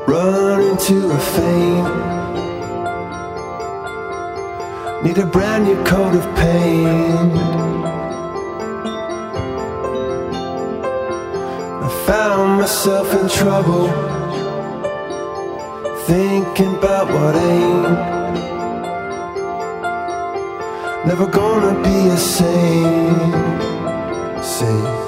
running 0.07 0.77
to 0.79 1.11
a 1.13 1.19
fame. 1.19 2.17
Need 5.03 5.19
a 5.19 5.27
brand 5.27 5.65
new 5.65 5.81
coat 5.85 6.15
of 6.15 6.27
paint. 6.35 7.68
I 11.89 11.91
found 12.05 12.61
myself 12.61 13.15
in 13.15 13.31
trouble, 13.31 13.89
thinking 16.05 16.77
about 16.77 17.07
what 17.07 17.35
ain't. 17.35 17.99
Never 21.07 21.27
gonna 21.27 21.83
be 21.83 22.11
a 22.11 22.17
saint. 22.19 23.35
Say. 24.45 25.08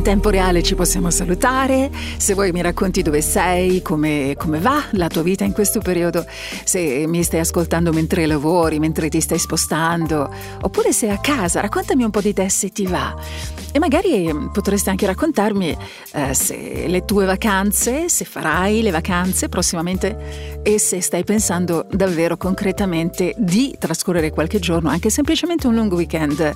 In 0.00 0.06
tempo 0.06 0.30
reale 0.30 0.62
ci 0.62 0.74
possiamo 0.74 1.10
salutare, 1.10 1.90
se 2.16 2.32
vuoi 2.32 2.52
mi 2.52 2.62
racconti 2.62 3.02
dove 3.02 3.20
sei, 3.20 3.82
come, 3.82 4.34
come 4.38 4.58
va 4.58 4.82
la 4.92 5.08
tua 5.08 5.20
vita 5.20 5.44
in 5.44 5.52
questo 5.52 5.80
periodo, 5.80 6.24
se 6.64 7.04
mi 7.06 7.22
stai 7.22 7.40
ascoltando 7.40 7.92
mentre 7.92 8.24
lavori, 8.24 8.78
mentre 8.78 9.10
ti 9.10 9.20
stai 9.20 9.38
spostando, 9.38 10.32
oppure 10.62 10.94
sei 10.94 11.10
a 11.10 11.18
casa, 11.18 11.60
raccontami 11.60 12.02
un 12.02 12.10
po' 12.10 12.22
di 12.22 12.32
te 12.32 12.48
se 12.48 12.70
ti 12.70 12.86
va. 12.86 13.14
E 13.72 13.78
magari 13.78 14.26
eh, 14.26 14.48
potresti 14.52 14.88
anche 14.90 15.06
raccontarmi 15.06 15.76
eh, 16.12 16.34
se 16.34 16.86
le 16.88 17.04
tue 17.04 17.24
vacanze, 17.24 18.08
se 18.08 18.24
farai 18.24 18.82
le 18.82 18.90
vacanze 18.90 19.48
prossimamente 19.48 20.60
e 20.62 20.78
se 20.80 21.00
stai 21.00 21.22
pensando 21.22 21.86
davvero 21.88 22.36
concretamente 22.36 23.32
di 23.38 23.76
trascorrere 23.78 24.30
qualche 24.30 24.58
giorno, 24.58 24.88
anche 24.88 25.08
semplicemente 25.08 25.68
un 25.68 25.76
lungo 25.76 25.94
weekend 25.94 26.52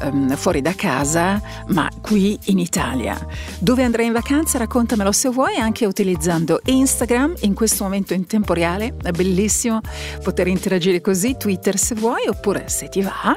ehm, 0.00 0.36
fuori 0.36 0.62
da 0.62 0.74
casa, 0.74 1.40
ma 1.68 1.88
qui 2.00 2.38
in 2.44 2.58
Italia. 2.58 3.14
Dove 3.58 3.82
andrai 3.82 4.06
in 4.06 4.12
vacanza? 4.12 4.56
Raccontamelo 4.56 5.12
se 5.12 5.28
vuoi, 5.28 5.56
anche 5.56 5.84
utilizzando 5.84 6.60
Instagram 6.64 7.34
in 7.40 7.52
questo 7.52 7.84
momento 7.84 8.14
in 8.14 8.26
tempo 8.26 8.54
reale. 8.54 8.96
È 9.02 9.10
bellissimo 9.10 9.80
poter 10.22 10.46
interagire 10.46 11.02
così, 11.02 11.36
Twitter 11.36 11.76
se 11.76 11.94
vuoi, 11.94 12.26
oppure 12.26 12.68
se 12.68 12.88
ti 12.88 13.02
va, 13.02 13.34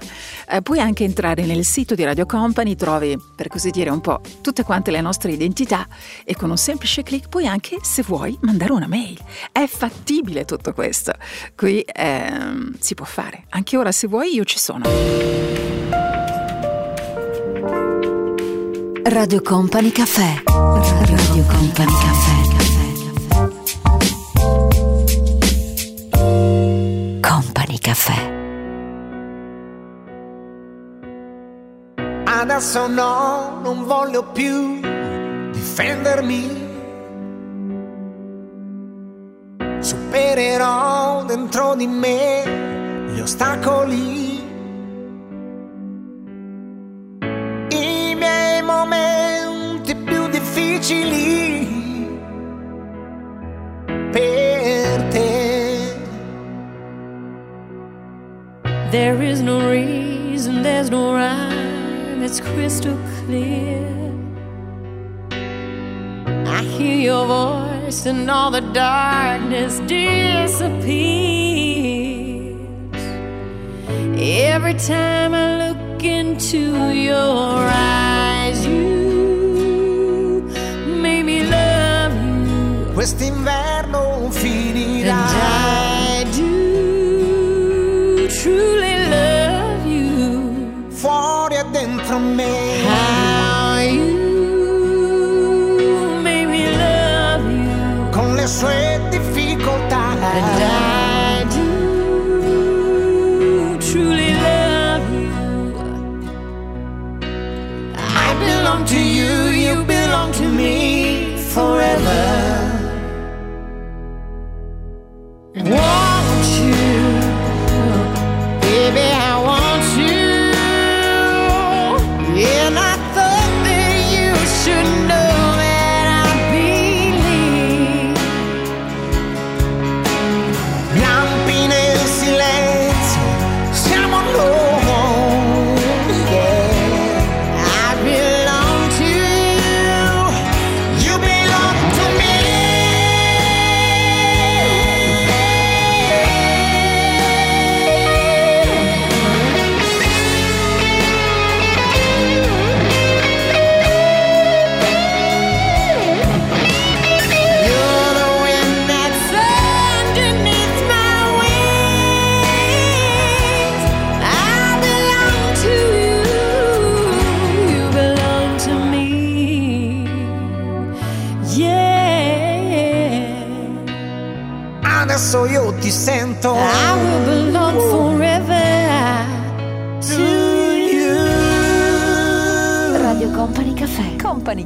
eh, 0.50 0.62
puoi 0.62 0.80
anche 0.80 1.04
entrare 1.04 1.46
nel 1.46 1.66
sito 1.66 1.94
di 1.94 2.06
Radio 2.06 2.26
Company, 2.26 2.76
trovi 2.76 3.17
per 3.36 3.48
così 3.48 3.70
dire 3.72 3.90
un 3.90 4.02
po' 4.02 4.22
tutte 4.42 4.64
quante 4.64 4.92
le 4.92 5.02
nostre 5.02 5.32
identità 5.32 5.88
e 6.24 6.36
con 6.36 6.50
un 6.50 6.58
semplice 6.58 7.04
clic 7.04 7.30
puoi 7.30 7.48
anche, 7.48 7.78
se 7.82 8.04
vuoi, 8.04 8.38
mandare 8.42 8.72
una 8.72 8.88
mail. 8.88 9.20
È 9.52 9.66
fattibile 9.68 10.46
tutto 10.46 10.74
questo. 10.74 11.14
Qui 11.56 11.84
ehm, 11.86 12.76
si 12.80 12.94
può 12.96 13.06
fare. 13.06 13.46
Anche 13.50 13.78
ora, 13.78 13.92
se 13.92 14.08
vuoi, 14.08 14.34
io 14.34 14.44
ci 14.44 14.60
sono. 14.60 14.86
Radio 19.04 19.42
Company 19.42 19.92
Caffè. 19.92 20.44
Radio 20.46 21.44
Company 21.46 21.92
Caffè. 21.92 22.36
Company 27.22 27.78
Caffè. 27.80 28.37
Adesso 32.40 32.88
no, 32.88 33.60
non 33.64 33.84
voglio 33.86 34.24
più 34.32 34.80
difendermi. 35.52 36.66
Supererò 39.80 41.26
dentro 41.26 41.74
di 41.74 41.88
me 41.88 43.08
gli 43.12 43.20
ostacoli. 43.20 44.40
I 47.70 48.16
miei 48.16 48.62
momenti 48.62 49.96
più 49.96 50.28
difficili 50.28 51.68
per 54.12 55.02
te. 55.10 55.96
There 58.92 59.24
is 59.24 59.42
no 59.42 59.68
reason, 59.68 60.62
there's 60.62 60.90
no 60.92 61.14
rhyme, 61.14 61.67
it's 62.24 62.40
crystal 62.40 62.98
clear. 63.20 63.86
I 66.46 66.62
hear 66.64 66.98
your 66.98 67.26
voice 67.26 68.06
and 68.06 68.30
all 68.30 68.52
the 68.52 68.62
darkness 68.62 69.80
disappears. 69.88 71.38
Every 74.20 74.74
time 74.74 75.34
I 75.34 75.70
look 75.70 76.04
into 76.04 76.92
your 76.92 77.70
eyes, 77.70 78.66
you 78.66 80.42
make 81.02 81.24
me 81.26 81.44
love 81.44 82.14
you. 82.14 82.94
Quest'inverno 82.94 84.30
finirà. 84.32 85.20
And 85.20 85.42
I 85.42 86.26
do 86.36 88.28
truly 88.28 88.77
me. 92.20 92.77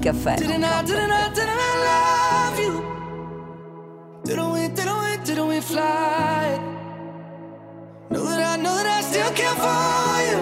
Caffè. 0.01 0.35
Didn't 0.35 0.63
I, 0.63 0.81
didn't 0.81 1.11
I, 1.11 1.29
didn't 1.29 1.59
I 1.59 1.73
love 1.89 2.59
you? 2.59 2.73
Didn't 4.23 4.51
we, 4.51 4.67
didn't 4.67 4.99
we, 5.03 5.17
didn't 5.23 5.47
we 5.47 5.61
fly? 5.61 6.59
Know 8.09 8.25
that 8.25 8.41
I, 8.41 8.55
know 8.61 8.75
that 8.75 8.87
I 8.87 9.01
still 9.01 9.31
care 9.33 9.55
for 9.65 10.21
you. 10.29 10.39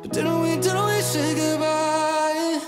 But 0.00 0.12
didn't 0.12 0.40
we, 0.42 0.56
didn't 0.56 0.86
we 0.86 1.00
say 1.00 1.34
goodbye? 1.34 2.60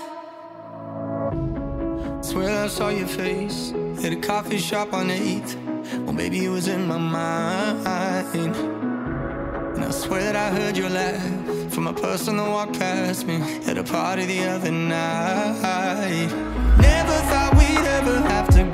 Swear 2.21 2.65
I 2.65 2.67
saw 2.67 2.89
your 2.89 3.07
face 3.07 3.73
at 4.03 4.11
a 4.11 4.17
coffee 4.17 4.57
shop 4.57 4.93
on 4.93 5.07
8th. 5.07 5.55
Well, 6.03 6.13
maybe 6.13 6.43
it 6.43 6.49
was 6.49 6.67
in 6.67 6.85
my 6.85 6.97
mind. 6.97 8.55
And 9.75 9.85
I 9.85 9.91
swear 9.91 10.21
that 10.21 10.35
I 10.35 10.49
heard 10.51 10.75
your 10.75 10.89
laugh 10.89 11.36
from 11.77 11.85
a 11.85 11.93
person 11.93 12.37
that 12.37 12.49
walked 12.49 12.79
past 12.79 13.27
me 13.27 13.35
at 13.67 13.77
a 13.77 13.83
party 13.83 14.25
the 14.25 14.43
other 14.45 14.71
night. 14.71 16.25
Never 16.79 17.17
thought 17.29 17.53
we'd 17.55 17.87
ever 17.99 18.19
have 18.21 18.49
to 18.55 18.66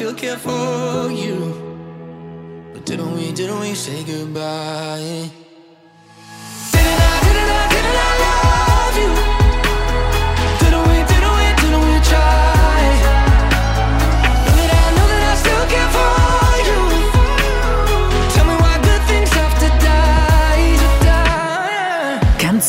still 0.00 0.14
care 0.14 0.38
for 0.38 1.10
you. 1.12 1.36
But 2.72 2.86
didn't 2.86 3.12
we, 3.16 3.32
didn't 3.32 3.60
we 3.60 3.74
say 3.74 4.02
goodbye? 4.02 4.89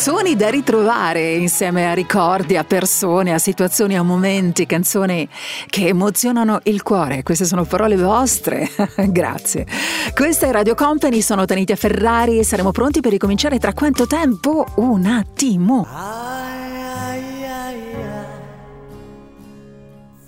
Canzoni 0.04 0.36
da 0.36 0.50
ritrovare 0.50 1.34
insieme 1.34 1.88
a 1.88 1.94
ricordi, 1.94 2.58
a 2.58 2.64
persone, 2.64 3.36
a 3.36 3.38
situazioni, 3.38 3.96
a 3.96 4.02
momenti, 4.02 4.66
canzoni 4.66 5.30
che 5.68 5.90
emozionano 5.90 6.60
il 6.64 6.82
cuore. 6.82 7.22
Queste 7.22 7.46
sono 7.46 7.66
parole 7.66 7.96
vostre. 7.98 8.68
Grazie. 8.98 9.68
Questa 10.12 10.48
è 10.48 10.52
Radio 10.52 10.74
Company, 10.74 11.22
sono 11.22 11.46
Tanitia 11.46 11.76
Ferrari 11.76 12.40
e 12.40 12.44
saremo 12.44 12.72
pronti 12.72 13.00
per 13.00 13.12
ricominciare 13.12 13.60
tra 13.60 13.74
quanto 13.74 14.08
tempo? 14.08 14.66
Un 14.78 15.06
attimo. 15.06 15.86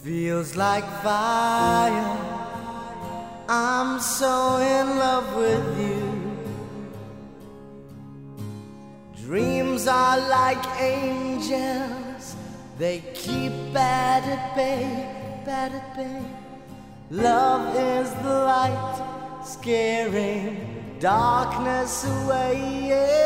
Feels 0.04 0.54
like 0.54 0.86
fire. 1.02 2.32
I'm 3.50 4.00
so 4.00 4.60
in 4.60 5.00
love 5.00 5.36
with 5.36 5.80
you. 5.80 5.93
Dreams 9.34 9.84
are 9.88 10.20
like 10.30 10.64
angels. 10.80 12.36
They 12.78 13.00
keep 13.16 13.52
bad 13.74 14.22
at 14.26 14.56
bay, 14.56 15.10
bad 15.44 15.72
at 15.72 15.96
bay. 15.96 16.22
Love 17.10 17.76
is 17.76 18.14
the 18.22 18.30
light, 18.30 19.42
scaring 19.44 20.98
darkness 21.00 22.06
away. 22.06 22.90
Yeah. 22.90 23.24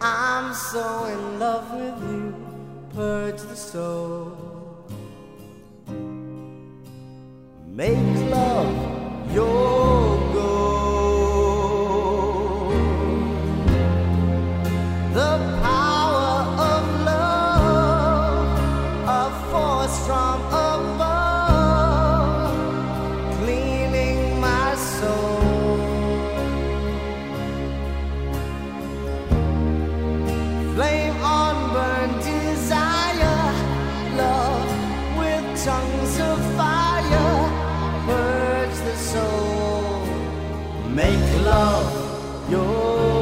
I'm 0.00 0.54
so 0.54 1.04
in 1.12 1.38
love 1.38 1.70
with 1.74 2.00
you, 2.10 2.34
purge 2.94 3.42
the 3.42 3.54
soul. 3.54 4.88
Make 7.68 8.30
love 8.30 9.34
your 9.34 10.09
tongues 35.64 36.18
of 36.20 36.38
fire, 36.56 37.50
purge 38.06 38.78
the 38.88 38.96
soul, 38.96 40.06
make 40.88 41.44
love 41.44 42.50
your 42.50 42.64
soul 42.64 43.20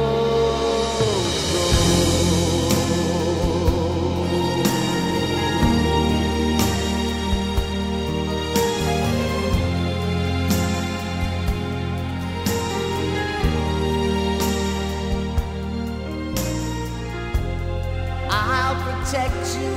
I'll 18.31 18.77
protect 18.85 19.57
you 19.57 19.73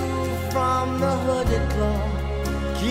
from 0.52 1.00
the 1.00 1.10
hooded 1.24 1.70
claw. 1.70 2.11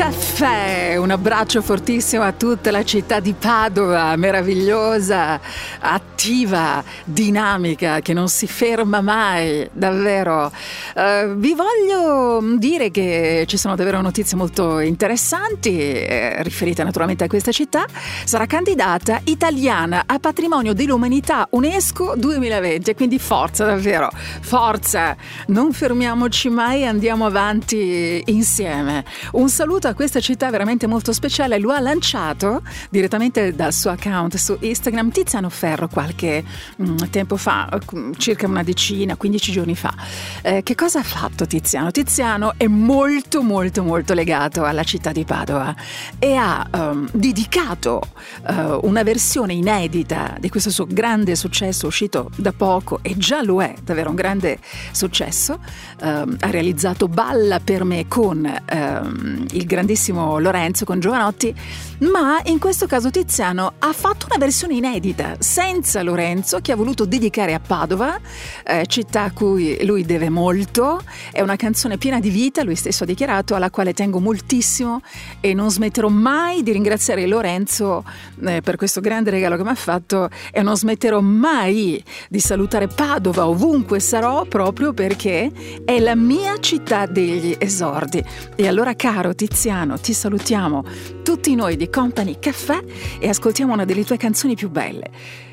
Caffè. 0.00 0.96
Un 0.96 1.10
abbraccio 1.10 1.60
fortissimo 1.60 2.22
a 2.22 2.32
tutta 2.32 2.70
la 2.70 2.82
città 2.84 3.20
di 3.20 3.34
Padova, 3.34 4.16
meravigliosa, 4.16 5.38
attiva, 5.78 6.82
dinamica, 7.04 8.00
che 8.00 8.14
non 8.14 8.28
si 8.28 8.46
ferma 8.46 9.02
mai, 9.02 9.68
davvero. 9.70 10.50
Eh, 10.96 11.34
vi 11.36 11.54
voglio 11.54 12.56
dire 12.56 12.90
che 12.90 13.44
ci 13.46 13.58
sono 13.58 13.76
davvero 13.76 14.00
notizie 14.00 14.38
molto 14.38 14.78
interessanti, 14.78 15.78
eh, 15.78 16.42
riferite 16.44 16.82
naturalmente 16.82 17.24
a 17.24 17.28
questa 17.28 17.52
città. 17.52 17.84
Sarà 18.24 18.46
candidata 18.46 19.20
italiana 19.24 20.04
a 20.06 20.18
patrimonio 20.18 20.72
dell'umanità 20.72 21.46
UNESCO 21.50 22.14
2020, 22.16 22.94
quindi 22.94 23.18
forza 23.18 23.66
davvero, 23.66 24.08
forza, 24.40 25.14
non 25.48 25.74
fermiamoci 25.74 26.48
mai, 26.48 26.86
andiamo 26.86 27.26
avanti 27.26 28.22
insieme. 28.28 29.04
Un 29.32 29.50
saluto 29.50 29.88
a 29.88 29.89
questa 29.94 30.20
città 30.20 30.50
veramente 30.50 30.86
molto 30.86 31.12
speciale, 31.12 31.58
lo 31.58 31.70
ha 31.70 31.80
lanciato 31.80 32.62
direttamente 32.90 33.54
dal 33.54 33.72
suo 33.72 33.90
account 33.90 34.36
su 34.36 34.56
Instagram 34.58 35.10
Tiziano 35.10 35.48
Ferro 35.48 35.88
qualche 35.88 36.44
mm, 36.82 36.96
tempo 37.10 37.36
fa, 37.36 37.68
mm, 37.94 38.12
circa 38.16 38.46
una 38.46 38.62
decina, 38.62 39.16
15 39.16 39.52
giorni 39.52 39.76
fa. 39.76 39.94
Eh, 40.42 40.62
che 40.62 40.74
cosa 40.74 41.00
ha 41.00 41.02
fatto 41.02 41.46
Tiziano? 41.46 41.90
Tiziano 41.90 42.54
è 42.56 42.66
molto 42.66 43.42
molto 43.42 43.82
molto 43.82 44.14
legato 44.14 44.64
alla 44.64 44.84
città 44.84 45.12
di 45.12 45.24
Padova 45.24 45.74
e 46.18 46.34
ha 46.34 46.66
ehm, 46.72 47.10
dedicato 47.12 48.02
eh, 48.46 48.78
una 48.82 49.02
versione 49.02 49.52
inedita 49.52 50.36
di 50.38 50.48
questo 50.48 50.70
suo 50.70 50.86
grande 50.86 51.34
successo 51.34 51.86
uscito 51.86 52.30
da 52.36 52.52
poco 52.52 53.00
e 53.02 53.16
già 53.16 53.42
lo 53.42 53.62
è, 53.62 53.74
davvero 53.82 54.10
un 54.10 54.16
grande 54.16 54.58
successo. 54.92 55.58
Ehm, 56.02 56.36
ha 56.40 56.50
realizzato 56.50 57.08
Balla 57.08 57.60
per 57.60 57.84
me 57.84 58.06
con 58.08 58.44
ehm, 58.64 59.46
il 59.52 59.64
grandissimo 59.80 60.38
Lorenzo, 60.38 60.84
con 60.84 61.00
Giovanotti, 61.00 61.54
ma 62.00 62.38
in 62.44 62.58
questo 62.58 62.86
caso 62.86 63.10
Tiziano 63.10 63.72
ha 63.78 63.92
fatto 63.94 64.26
una 64.28 64.36
versione 64.36 64.74
inedita 64.74 65.36
senza 65.38 66.02
Lorenzo 66.02 66.60
che 66.60 66.72
ha 66.72 66.76
voluto 66.76 67.06
dedicare 67.06 67.54
a 67.54 67.60
Padova, 67.60 68.18
eh, 68.62 68.84
città 68.86 69.22
a 69.22 69.32
cui 69.32 69.82
lui 69.86 70.04
deve 70.04 70.28
molto. 70.28 71.02
È 71.32 71.40
una 71.40 71.56
canzone 71.56 71.96
piena 71.96 72.20
di 72.20 72.28
vita, 72.28 72.62
lui 72.62 72.74
stesso 72.74 73.04
ha 73.04 73.06
dichiarato, 73.06 73.54
alla 73.54 73.70
quale 73.70 73.94
tengo 73.94 74.20
moltissimo 74.20 75.00
e 75.40 75.54
non 75.54 75.70
smetterò 75.70 76.08
mai 76.08 76.62
di 76.62 76.72
ringraziare 76.72 77.26
Lorenzo 77.26 78.04
eh, 78.44 78.60
per 78.60 78.76
questo 78.76 79.00
grande 79.00 79.30
regalo 79.30 79.56
che 79.56 79.62
mi 79.62 79.70
ha 79.70 79.74
fatto 79.74 80.28
e 80.52 80.60
non 80.60 80.76
smetterò 80.76 81.20
mai 81.20 82.04
di 82.28 82.40
salutare 82.40 82.86
Padova 82.86 83.48
ovunque 83.48 83.98
sarò 83.98 84.44
proprio 84.44 84.92
perché 84.92 85.50
è 85.86 85.98
la 86.00 86.14
mia 86.14 86.58
città 86.58 87.06
degli 87.06 87.56
esordi. 87.58 88.22
E 88.56 88.68
allora 88.68 88.94
caro 88.94 89.34
Tiziano, 89.34 89.69
ti 89.70 90.12
salutiamo 90.12 90.82
tutti 91.22 91.54
noi 91.54 91.76
di 91.76 91.88
Company 91.88 92.38
Caffè 92.40 92.82
e 93.20 93.28
ascoltiamo 93.28 93.72
una 93.72 93.84
delle 93.84 94.04
tue 94.04 94.16
canzoni 94.16 94.56
più 94.56 94.68
belle, 94.68 95.10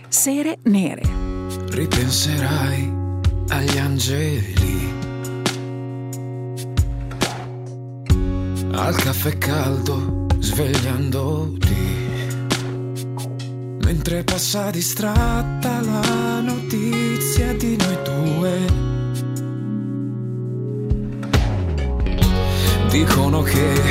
Sere 0.07 0.57
Nere. 0.63 1.03
ripenserai 1.69 2.91
agli 3.49 3.77
angeli, 3.77 4.93
al 8.71 8.95
caffè 8.95 9.37
caldo 9.37 10.25
svegliandoti, 10.39 11.75
mentre 13.83 14.23
passa 14.23 14.71
distratta 14.71 15.79
la 15.81 16.41
notizia 16.41 17.53
di 17.53 17.77
noi 17.77 17.97
due. 18.03 18.96
Dicono 22.89 23.41
che 23.41 23.81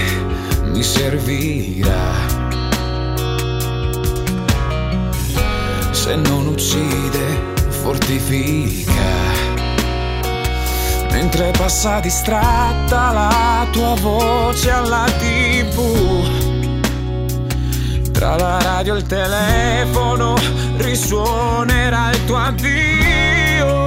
mi 0.65 0.83
servirà 0.83 2.37
se 6.07 6.15
non 6.15 6.47
uccide, 6.47 7.55
fortifica. 7.69 8.93
Mentre 11.11 11.51
passa 11.51 11.99
distratta 11.99 13.11
la 13.11 13.67
tua 13.73 13.95
voce 14.01 14.71
alla 14.71 15.05
tv. 15.19 15.75
Tra 18.13 18.37
la 18.37 18.59
radio 18.63 18.95
e 18.95 18.99
il 18.99 19.07
telefono 19.07 20.35
risuonerà 20.77 22.11
il 22.11 22.25
tuo 22.25 22.37
addio. 22.37 23.86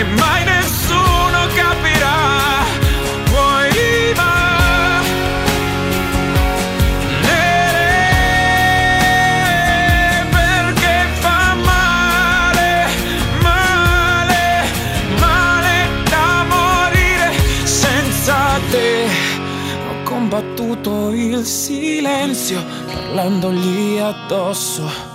E 0.00 0.04
mai 0.04 0.44
nessuno 0.44 1.46
capirà. 1.54 2.64
Poi 3.30 4.12
va 4.14 5.02
nere 7.26 7.96
perché 10.30 11.06
fa 11.20 11.54
male, 11.54 12.86
male, 13.42 14.64
male 15.18 15.76
da 16.08 16.44
morire 16.48 17.30
senza 17.64 18.58
te. 18.70 19.06
Ho 19.88 20.02
combattuto 20.04 21.10
il 21.10 21.44
silenzio 21.44 22.64
parlandogli 22.86 23.98
addosso. 23.98 25.09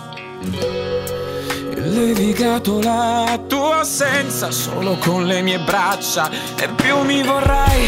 Levigato 1.95 2.81
la 2.81 3.39
tua 3.47 3.79
assenza 3.79 4.51
solo 4.51 4.97
con 4.97 5.25
le 5.25 5.41
mie 5.41 5.59
braccia. 5.59 6.29
E 6.59 6.67
più 6.67 6.99
mi 7.03 7.23
vorrai 7.23 7.83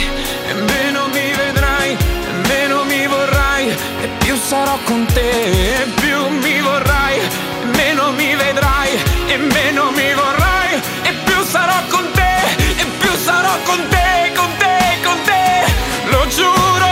e 0.48 0.54
meno 0.54 1.08
mi 1.08 1.34
vedrai 1.36 1.92
E 1.92 2.48
meno 2.48 2.86
mi 2.86 3.06
vorrai 3.06 3.68
e 3.68 4.08
più 4.20 4.38
sarò 4.38 4.78
con 4.86 5.06
te. 5.14 5.82
E 5.82 5.86
più 6.00 6.26
mi 6.30 6.62
vorrai 6.62 7.20
e 7.20 7.66
meno 7.76 8.14
mi 8.14 8.34
vedrai 8.34 8.92
E 9.28 9.36
meno 9.36 9.92
mi 9.92 10.14
vorrai 10.14 10.82
e 11.04 11.12
più 11.26 11.44
sarò 11.44 11.76
con 11.90 12.10
te 12.14 12.36
E 12.78 12.86
più 13.00 13.12
sarò 13.26 13.58
con 13.66 13.86
te, 13.90 14.32
con 14.34 14.50
te, 14.58 14.78
con 15.04 15.22
te. 15.26 15.66
Lo 16.12 16.26
giuro 16.28 16.87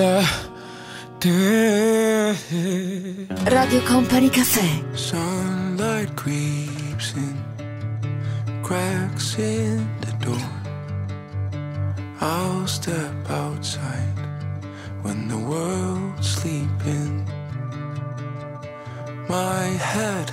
Senza 0.00 0.24
te. 1.18 2.34
Radio 3.44 3.82
Company 3.82 4.30
Caffè. 4.30 4.82
Sunlight 4.94 6.14
creeps 6.14 7.12
in, 7.16 7.36
cracks 8.62 9.36
in 9.36 9.86
the 10.00 10.12
door. 10.24 10.48
I'll 12.20 12.66
step 12.66 13.28
outside 13.28 14.16
when 15.02 15.28
the 15.28 15.36
world's 15.36 16.28
sleeping. 16.28 17.28
My 19.28 19.66
head 19.92 20.29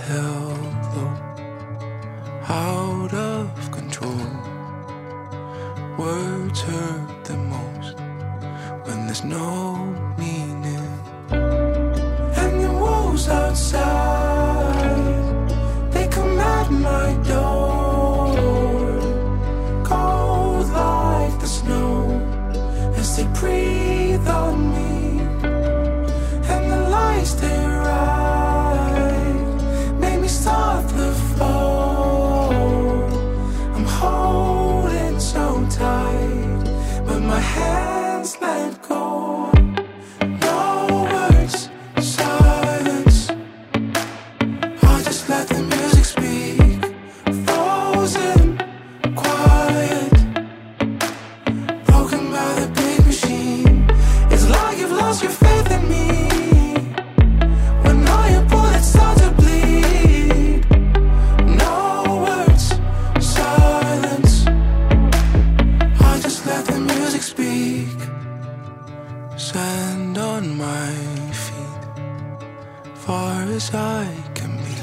far 73.28 73.44
as 73.60 73.74
I 73.74 74.06
can 74.38 74.54
be. 74.66 74.78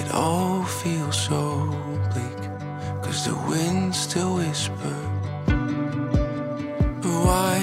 It 0.00 0.08
all 0.14 0.62
feels 0.82 1.18
so 1.28 1.42
bleak, 2.12 2.42
cause 3.02 3.20
the 3.28 3.36
wind 3.50 3.94
still 3.94 4.32
whispers. 4.36 5.06
But 7.02 7.16
why 7.26 7.54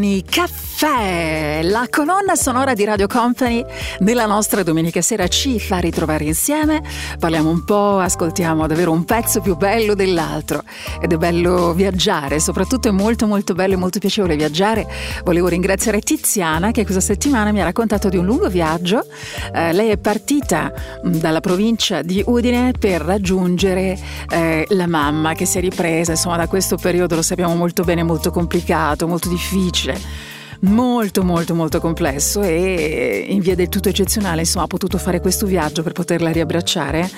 Company 0.00 0.22
Caffè, 0.22 1.60
la 1.62 1.86
colonna 1.90 2.34
sonora 2.34 2.72
di 2.72 2.84
Radio 2.84 3.06
Company 3.06 3.62
nella 3.98 4.24
nostra 4.24 4.62
domenica 4.62 5.02
sera 5.02 5.28
ci 5.28 5.60
fa 5.60 5.76
ritrovare 5.76 6.24
insieme, 6.24 6.82
parliamo 7.18 7.50
un 7.50 7.64
po', 7.64 7.98
ascoltiamo 7.98 8.66
davvero 8.66 8.92
un 8.92 9.04
pezzo 9.04 9.42
più 9.42 9.56
bello 9.56 9.94
dell'altro 9.94 10.62
ed 11.00 11.12
è 11.12 11.16
bello 11.16 11.72
viaggiare, 11.72 12.40
soprattutto 12.40 12.88
è 12.88 12.90
molto 12.90 13.26
molto 13.26 13.54
bello 13.54 13.74
e 13.74 13.76
molto 13.76 13.98
piacevole 13.98 14.36
viaggiare. 14.36 14.86
Volevo 15.24 15.48
ringraziare 15.48 16.00
Tiziana 16.00 16.70
che 16.70 16.82
questa 16.82 17.00
settimana 17.00 17.52
mi 17.52 17.60
ha 17.60 17.64
raccontato 17.64 18.08
di 18.08 18.16
un 18.16 18.24
lungo 18.24 18.48
viaggio, 18.48 19.04
Eh, 19.52 19.72
lei 19.72 19.90
è 19.90 19.96
partita 19.96 20.72
mh, 21.02 21.16
dalla 21.18 21.40
provincia 21.40 22.02
di 22.02 22.22
Udine 22.24 22.72
per 22.78 23.00
raggiungere 23.00 23.98
eh, 24.28 24.66
la 24.70 24.86
mamma 24.86 25.34
che 25.34 25.44
si 25.44 25.58
è 25.58 25.60
ripresa, 25.60 26.12
insomma 26.12 26.36
da 26.36 26.46
questo 26.46 26.76
periodo 26.76 27.14
lo 27.14 27.22
sappiamo 27.22 27.54
molto 27.54 27.82
bene, 27.82 28.02
molto 28.02 28.30
complicato, 28.30 29.06
molto 29.06 29.28
difficile 29.28 30.28
molto 30.62 31.24
molto 31.24 31.54
molto 31.54 31.80
complesso. 31.80 32.42
E 32.42 33.24
in 33.28 33.40
via 33.40 33.54
del 33.54 33.68
tutto 33.68 33.88
eccezionale 33.88 34.40
insomma 34.42 34.64
ha 34.64 34.68
potuto 34.68 34.98
fare 34.98 35.20
questo 35.20 35.46
viaggio 35.46 35.82
per 35.82 35.92
poterla 35.92 36.30
riabbracciare 36.30 37.10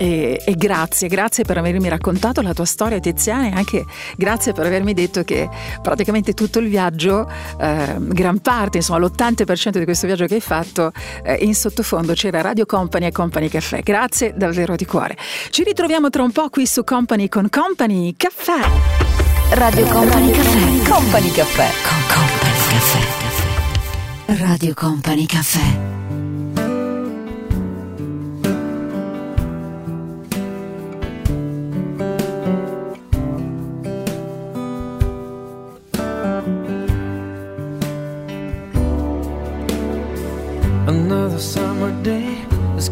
e, 0.00 0.40
e 0.42 0.54
grazie, 0.54 1.08
grazie 1.08 1.44
per 1.44 1.58
avermi 1.58 1.86
raccontato 1.90 2.40
la 2.40 2.54
tua 2.54 2.64
storia 2.64 2.98
Tiziana 2.98 3.48
e 3.48 3.50
anche 3.50 3.84
grazie 4.16 4.54
per 4.54 4.64
avermi 4.64 4.94
detto 4.94 5.24
che 5.24 5.46
praticamente 5.82 6.32
tutto 6.32 6.58
il 6.58 6.70
viaggio, 6.70 7.30
eh, 7.60 7.96
gran 7.98 8.38
parte, 8.38 8.78
insomma 8.78 8.98
l'80% 9.00 9.76
di 9.76 9.84
questo 9.84 10.06
viaggio 10.06 10.24
che 10.24 10.36
hai 10.36 10.40
fatto, 10.40 10.92
eh, 11.22 11.34
in 11.42 11.54
sottofondo 11.54 12.14
c'era 12.14 12.40
Radio 12.40 12.64
Company 12.64 13.06
e 13.06 13.12
Company 13.12 13.48
Caffè. 13.48 13.80
Grazie 13.80 14.32
davvero 14.34 14.74
di 14.74 14.86
cuore. 14.86 15.18
Ci 15.50 15.64
ritroviamo 15.64 16.08
tra 16.08 16.22
un 16.22 16.32
po' 16.32 16.48
qui 16.48 16.64
su 16.64 16.82
Company 16.82 17.28
con 17.28 17.50
Company 17.50 18.14
Caffè. 18.16 18.60
Radio 19.50 19.86
Company 19.86 20.30
Caffè. 20.30 20.90
Company 20.90 21.30
Caffè. 21.30 21.68
Con 21.86 21.98
Company 22.08 22.54
Caffè. 22.70 24.44
Radio 24.44 24.72
Company 24.74 25.26
Caffè. 25.26 25.99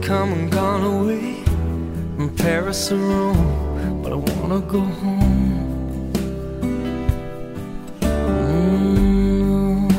Come 0.08 0.32
and 0.32 0.50
gone 0.50 0.82
away 0.82 1.44
from 2.16 2.34
Paris 2.34 2.90
or 2.90 2.96
Rome, 2.96 4.02
but 4.02 4.10
I 4.10 4.14
wanna 4.16 4.60
go 4.60 4.80
home. 4.80 6.10
Mm. 9.60 9.90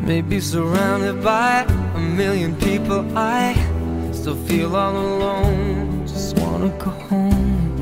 Maybe 0.00 0.38
surrounded 0.38 1.20
by 1.24 1.66
a 1.96 1.98
million 1.98 2.54
people, 2.54 3.04
I 3.18 3.54
still 4.12 4.36
feel 4.46 4.76
all 4.76 4.96
alone. 4.96 6.06
Just 6.06 6.38
wanna 6.38 6.68
go 6.78 6.90
home. 7.10 7.74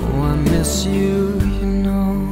Oh, 0.00 0.22
I 0.22 0.36
miss 0.36 0.86
you, 0.86 1.38
you 1.60 1.66
know. 1.84 2.31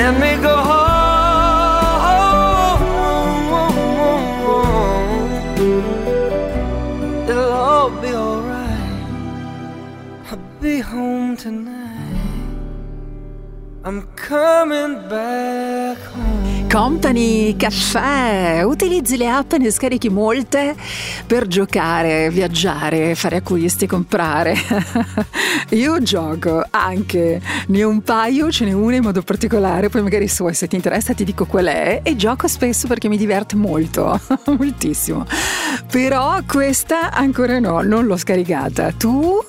Let 0.00 0.18
me 0.18 0.32
go 0.40 0.56
home. 0.56 0.90
It'll 7.28 7.52
all 7.52 7.90
be 8.00 8.08
alright. 8.08 8.94
I'll 10.30 10.38
be 10.58 10.80
home 10.80 11.36
tonight. 11.36 12.00
I'm 13.84 14.08
coming 14.14 15.06
back 15.06 15.98
home. 16.14 16.66
Company 16.68 17.56
Caffè, 17.56 18.62
utilizzi 18.64 19.18
le 19.18 19.28
app, 19.28 19.52
ne 19.54 19.70
scarichi 19.70 20.08
molte 20.08 20.76
per 21.26 21.46
giocare, 21.46 22.30
viaggiare, 22.30 23.14
fare 23.14 23.36
acquisti, 23.36 23.86
comprare. 23.86 24.54
Io 25.70 26.00
gioco 26.02 26.64
anche, 26.70 27.40
ne 27.68 27.84
ho 27.84 27.88
un 27.88 28.02
paio, 28.02 28.50
ce 28.50 28.64
n'è 28.64 28.72
una 28.72 28.96
in 28.96 29.02
modo 29.02 29.22
particolare, 29.22 29.88
poi 29.88 30.02
magari 30.02 30.28
vuoi, 30.38 30.54
se 30.54 30.66
ti 30.66 30.76
interessa 30.76 31.14
ti 31.14 31.24
dico 31.24 31.46
qual 31.46 31.66
è 31.66 32.00
e 32.02 32.16
gioco 32.16 32.48
spesso 32.48 32.86
perché 32.86 33.08
mi 33.08 33.16
diverte 33.16 33.56
molto, 33.56 34.18
moltissimo. 34.56 35.26
Però 35.90 36.38
questa 36.46 37.10
ancora 37.10 37.58
no, 37.58 37.80
non 37.82 38.06
l'ho 38.06 38.16
scaricata. 38.16 38.92
Tu? 38.92 39.44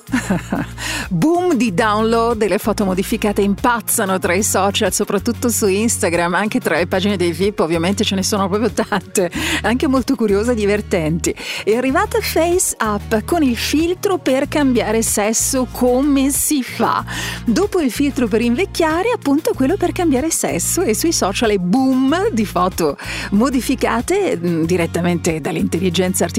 Boom 1.08 1.54
di 1.54 1.72
download 1.72 2.36
delle 2.36 2.58
foto 2.58 2.84
modificate 2.84 3.42
impazzano 3.42 4.18
tra 4.18 4.34
i 4.34 4.42
social, 4.42 4.92
soprattutto 4.92 5.48
su 5.50 5.68
Instagram, 5.68 6.34
anche 6.34 6.58
tra 6.58 6.78
le 6.78 6.88
pagine 6.88 7.16
dei 7.16 7.30
VIP, 7.30 7.60
ovviamente 7.60 8.02
ce 8.02 8.16
ne 8.16 8.24
sono 8.24 8.48
proprio 8.48 8.72
tante, 8.72 9.30
anche 9.62 9.86
molto 9.86 10.16
curiose 10.16 10.50
e 10.52 10.54
divertenti. 10.56 11.32
È 11.62 11.76
arrivata 11.76 12.18
Face 12.20 12.74
Up 12.80 13.24
con 13.24 13.44
il 13.44 13.56
filtro 13.56 14.18
per 14.18 14.48
cambiare 14.48 15.02
sesso, 15.02 15.68
come 15.70 16.30
si 16.30 16.64
fa? 16.64 17.04
Dopo 17.44 17.78
il 17.78 17.92
filtro 17.92 18.26
per 18.26 18.40
invecchiare, 18.40 19.12
appunto 19.14 19.52
quello 19.54 19.76
per 19.76 19.92
cambiare 19.92 20.30
sesso 20.30 20.82
e 20.82 20.94
sui 20.94 21.12
social 21.12 21.50
è 21.50 21.58
boom 21.58 22.30
di 22.30 22.46
foto 22.46 22.96
modificate 23.30 24.36
mh, 24.36 24.64
direttamente 24.64 25.40
dall'intelligenza 25.40 26.24
artificiale 26.24 26.30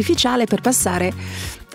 per 0.45 0.61
passare 0.61 1.13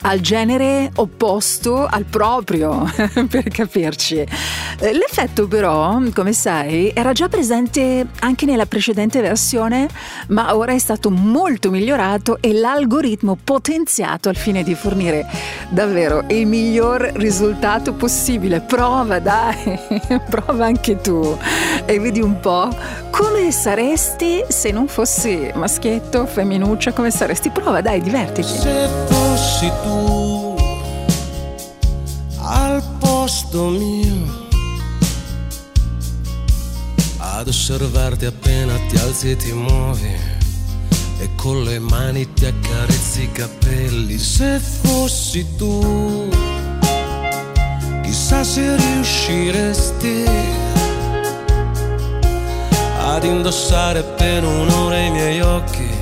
al 0.02 0.20
genere 0.20 0.90
opposto 0.96 1.86
al 1.86 2.04
proprio, 2.04 2.84
per 3.28 3.48
capirci. 3.48 4.16
Eh, 4.16 4.92
L'effetto 4.92 5.48
però, 5.48 6.00
come 6.14 6.32
sai, 6.32 6.92
era 6.94 7.12
già 7.12 7.28
presente 7.28 8.06
anche 8.20 8.46
nella 8.46 8.66
precedente 8.66 9.20
versione, 9.20 9.88
ma 10.28 10.56
ora 10.56 10.72
è 10.72 10.78
stato 10.78 11.10
molto 11.10 11.70
migliorato 11.70 12.38
e 12.40 12.52
l'algoritmo 12.52 13.36
potenziato 13.42 14.28
al 14.28 14.36
fine 14.36 14.62
di 14.62 14.74
fornire 14.74 15.26
davvero 15.68 16.24
il 16.28 16.46
miglior 16.46 17.12
risultato 17.14 17.92
possibile. 17.94 18.60
Prova, 18.60 19.18
dai, 19.18 19.78
prova 20.28 20.66
anche 20.66 21.00
tu 21.00 21.36
e 21.84 21.98
vedi 21.98 22.20
un 22.20 22.38
po' 22.40 22.68
come 23.10 23.50
saresti 23.50 24.44
se 24.48 24.70
non 24.70 24.86
fossi 24.86 25.50
maschietto, 25.54 26.26
femminuccia, 26.26 26.92
come 26.92 27.10
saresti. 27.10 27.50
Prova, 27.50 27.80
dai, 27.80 28.00
divertiti. 28.00 28.46
Se 28.46 28.88
fossi 29.08 29.70
tu 29.82 29.87
al 32.38 32.82
posto 32.98 33.68
mio. 33.68 34.46
Ad 37.18 37.48
osservarti 37.48 38.26
appena 38.26 38.74
ti 38.88 38.96
alzi 38.96 39.30
e 39.30 39.36
ti 39.36 39.52
muovi 39.52 40.14
e 41.20 41.28
con 41.36 41.62
le 41.62 41.78
mani 41.78 42.32
ti 42.32 42.46
accarezzi 42.46 43.22
i 43.22 43.32
capelli. 43.32 44.18
Se 44.18 44.58
fossi 44.58 45.56
tu 45.56 46.28
chissà 48.02 48.44
se 48.44 48.76
riusciresti 48.76 50.24
ad 53.00 53.24
indossare 53.24 54.02
per 54.02 54.44
un'ora 54.44 54.98
i 54.98 55.10
miei 55.10 55.40
occhi 55.40 55.97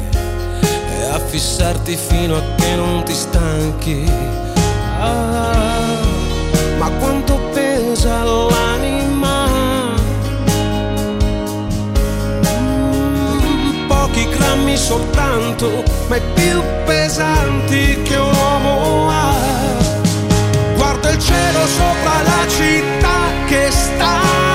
fissarti 1.36 1.98
fino 1.98 2.34
a 2.36 2.42
che 2.56 2.74
non 2.76 3.04
ti 3.04 3.12
stanchi. 3.12 4.10
Ah, 4.98 5.84
ma 6.78 6.88
quanto 6.92 7.38
pesa 7.52 8.24
l'anima? 8.24 9.46
Mm, 12.40 13.86
pochi 13.86 14.26
grammi 14.30 14.78
soltanto, 14.78 15.84
ma 16.08 16.16
i 16.16 16.22
più 16.32 16.62
pesanti 16.86 18.00
che 18.00 18.16
un 18.16 18.34
uomo 18.34 19.10
ha. 19.10 19.34
Guarda 20.76 21.10
il 21.10 21.18
cielo 21.18 21.66
sopra 21.66 22.22
la 22.22 22.48
città 22.48 23.18
che 23.46 23.70
sta 23.70 24.45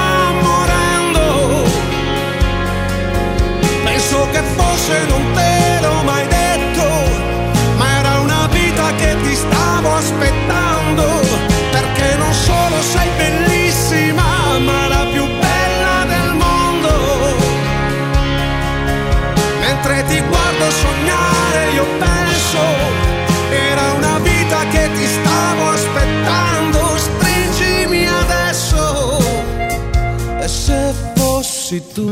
fossi 31.72 31.88
tu 31.93 32.11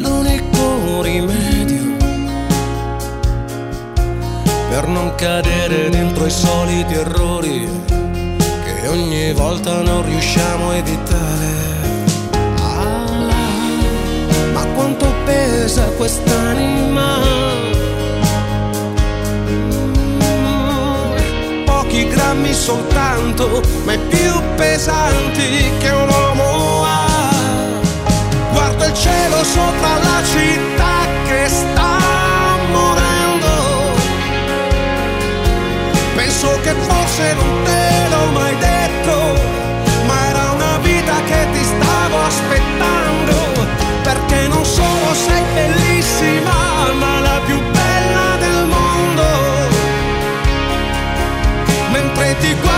l'unico 0.00 1.02
rimedio 1.02 1.96
per 4.68 4.88
non 4.88 5.14
cadere 5.14 5.90
dentro 5.90 6.26
i 6.26 6.30
soliti 6.30 6.94
errori 6.94 7.68
che 8.36 8.88
ogni 8.88 9.32
volta 9.32 9.80
non 9.82 10.04
riusciamo 10.04 10.70
a 10.70 10.74
evitare. 10.74 11.52
Ah, 12.58 13.28
ma 14.52 14.64
quanto 14.74 15.06
pesa 15.24 15.84
quest'anima? 15.96 17.18
Mm, 20.28 21.64
Pochi 21.64 22.08
grammi 22.08 22.52
soltanto, 22.52 23.62
ma 23.84 23.92
i 23.92 23.98
più 23.98 24.32
pesanti 24.56 25.70
che 25.78 25.90
un 25.90 26.08
uomo 26.08 26.33
cielo 29.04 29.44
sopra 29.44 29.92
la 30.08 30.20
città 30.32 30.96
che 31.26 31.46
sta 31.46 31.90
morendo. 32.72 33.54
Penso 36.16 36.48
che 36.62 36.72
forse 36.88 37.34
non 37.34 37.52
te 37.64 37.84
l'ho 38.10 38.26
mai 38.38 38.56
detto, 38.56 39.16
ma 40.06 40.16
era 40.30 40.44
una 40.52 40.78
vita 40.78 41.16
che 41.28 41.40
ti 41.52 41.64
stavo 41.72 42.16
aspettando. 42.32 43.36
Perché 44.02 44.48
non 44.48 44.64
solo 44.64 45.08
sei 45.26 45.42
bellissima, 45.54 46.56
ma 47.00 47.20
la 47.20 47.38
più 47.46 47.58
bella 47.80 48.26
del 48.44 48.60
mondo. 48.74 49.28
Mentre 51.92 52.36
ti 52.40 52.54
guardo 52.54 52.73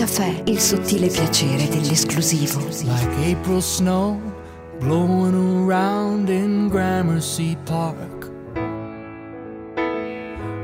Cafè, 0.00 0.44
il 0.46 0.58
sottile 0.58 1.08
piacere 1.08 1.68
dell'esclusivo. 1.68 2.58
like 2.86 3.36
April 3.36 3.60
snow 3.60 4.18
blowing 4.78 5.34
around 5.34 6.30
in 6.30 6.68
Gramercy 6.70 7.54
Park. 7.66 8.30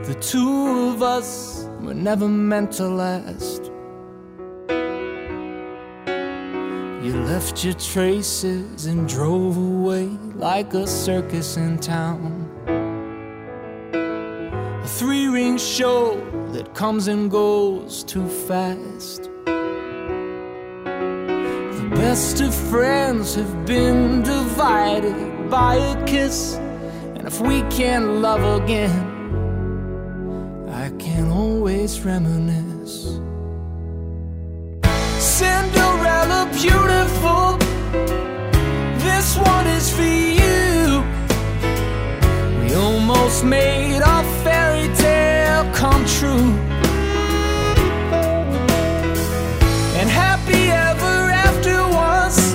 The 0.07 0.15
two 0.21 0.89
of 0.89 1.03
us 1.03 1.69
were 1.83 1.93
never 1.93 2.27
meant 2.27 2.79
to 2.79 2.89
last. 2.89 3.71
You 7.03 7.13
left 7.27 7.63
your 7.63 7.75
traces 7.75 8.87
and 8.87 9.07
drove 9.07 9.59
away 9.59 10.09
like 10.37 10.73
a 10.73 10.87
circus 10.87 11.59
in 11.59 11.79
town. 11.79 12.49
A 14.83 14.87
three 14.87 15.29
ring 15.29 15.59
show 15.59 16.16
that 16.67 16.75
comes 16.75 17.09
and 17.09 17.31
goes 17.31 18.03
too 18.05 18.27
fast. 18.29 19.31
The 21.79 21.89
best 21.95 22.41
of 22.41 22.55
friends 22.55 23.35
have 23.35 23.67
been 23.67 24.23
divided 24.23 25.51
by 25.51 25.77
a 25.77 26.05
kiss. 26.07 26.57
And 27.15 27.27
if 27.27 27.41
we 27.41 27.63
can't 27.63 28.21
love 28.21 28.63
again, 28.63 29.07
I 30.69 30.91
can 30.99 31.31
always 31.31 32.01
reminisce. 32.01 33.21
Cinderella, 35.19 36.49
beautiful, 36.53 37.59
this 38.99 39.37
one 39.37 39.67
is 39.67 39.91
for 39.95 40.03
you. 40.03 41.05
We 42.61 42.75
almost 42.75 43.45
made 43.45 44.03
true. 46.07 46.53
And 49.99 50.09
happy 50.09 50.71
ever 50.71 51.31
after 51.47 51.77
was 51.89 52.55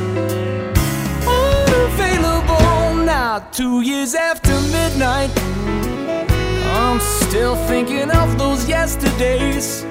unavailable 1.27 3.05
now, 3.05 3.39
two 3.51 3.81
years 3.81 4.15
after 4.15 4.53
midnight. 4.71 5.31
I'm 6.73 6.99
still 6.99 7.55
thinking 7.67 8.09
of 8.11 8.37
those 8.37 8.67
yesterdays 8.69 9.83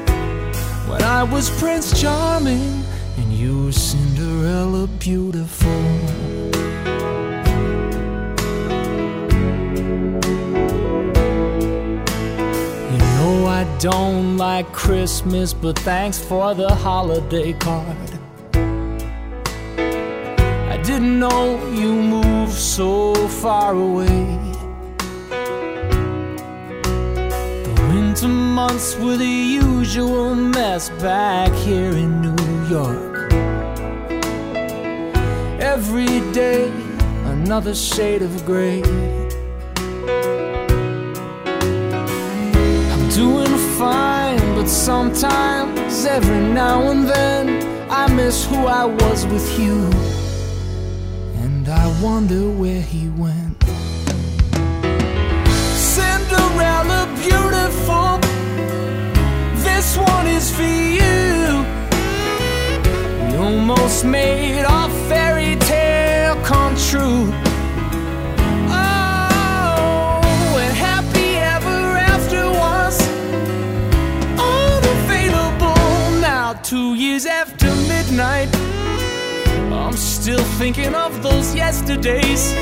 when 0.88 1.02
I 1.02 1.22
was 1.22 1.50
Prince 1.60 2.00
Charming 2.00 2.84
and 3.18 3.32
you 3.32 3.66
were 3.66 3.72
Cinderella 3.72 4.86
beautiful. 4.98 5.99
Don't 13.80 14.36
like 14.36 14.70
Christmas, 14.72 15.54
but 15.54 15.78
thanks 15.78 16.18
for 16.18 16.54
the 16.54 16.68
holiday 16.68 17.54
card. 17.54 18.10
I 20.68 20.76
didn't 20.84 21.18
know 21.18 21.66
you 21.68 21.90
moved 21.90 22.52
so 22.52 23.14
far 23.14 23.72
away. 23.72 24.38
The 27.64 27.88
winter 27.88 28.28
months 28.28 28.96
were 28.96 29.16
the 29.16 29.24
usual 29.24 30.34
mess 30.34 30.90
back 31.00 31.50
here 31.52 31.92
in 31.92 32.20
New 32.20 32.68
York. 32.68 33.32
Every 35.58 36.20
day, 36.32 36.70
another 37.24 37.74
shade 37.74 38.20
of 38.20 38.44
gray. 38.44 38.82
I'm 42.92 43.08
doing 43.08 43.69
fine, 43.80 44.38
but 44.56 44.68
sometimes, 44.68 46.04
every 46.04 46.42
now 46.62 46.90
and 46.90 47.08
then, 47.08 47.46
I 47.90 48.12
miss 48.12 48.44
who 48.44 48.66
I 48.66 48.84
was 48.84 49.26
with 49.32 49.48
you. 49.58 49.76
And 51.42 51.66
I 51.66 51.86
wonder 52.02 52.42
where 52.60 52.82
he 52.82 53.08
went. 53.24 53.56
Cinderella, 55.94 57.00
beautiful, 57.24 58.10
this 59.64 59.96
one 59.96 60.26
is 60.26 60.46
for 60.56 60.74
you. 61.00 61.64
We 63.22 63.30
almost 63.46 64.04
made 64.04 64.64
our 64.64 64.90
fairy 65.08 65.56
tale 65.56 66.36
come 66.44 66.76
true. 66.76 67.49
Two 76.70 76.94
years 76.94 77.26
after 77.26 77.66
midnight. 77.88 78.48
I'm 79.72 79.96
still 79.96 80.44
thinking 80.60 80.94
of 80.94 81.20
those 81.20 81.52
yesterdays 81.52 82.54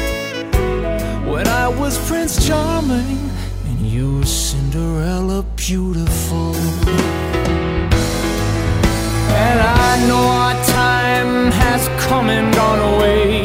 when 1.30 1.46
I 1.46 1.68
was 1.68 1.98
Prince 2.08 2.46
Charming 2.46 3.20
and 3.66 3.80
you 3.80 4.16
were 4.16 4.24
Cinderella 4.24 5.44
beautiful. 5.56 6.54
And 9.46 9.58
I 9.84 10.06
know 10.08 10.24
our 10.42 10.56
time 10.64 11.52
has 11.52 11.86
come 12.08 12.30
and 12.30 12.48
gone 12.54 12.80
away. 12.94 13.44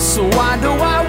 So 0.00 0.24
why 0.36 0.58
do 0.60 0.70
I 0.70 1.07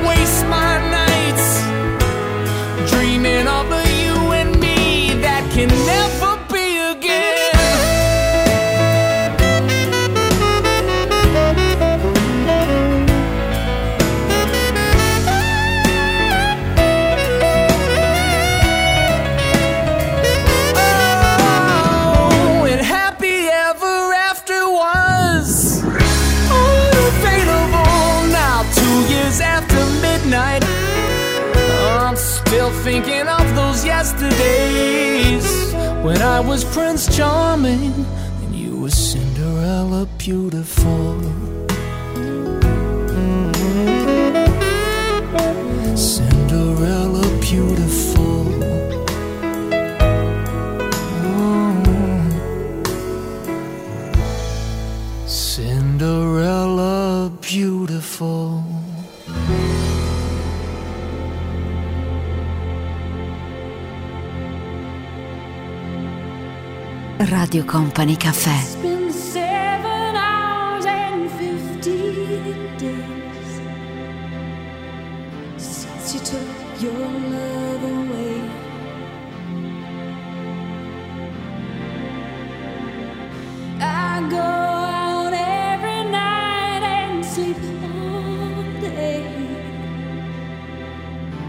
when 36.04 36.22
I 36.22 36.40
was 36.40 36.64
Prince 36.64 37.16
Charming 37.16 38.06
and 38.44 38.56
you 38.56 38.82
were 38.82 38.90
Cinderella 38.90 40.08
beautiful. 40.18 41.19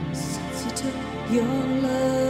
Since 0.09 0.65
you 0.65 0.71
took 0.71 1.33
your 1.33 1.45
love 1.83 2.30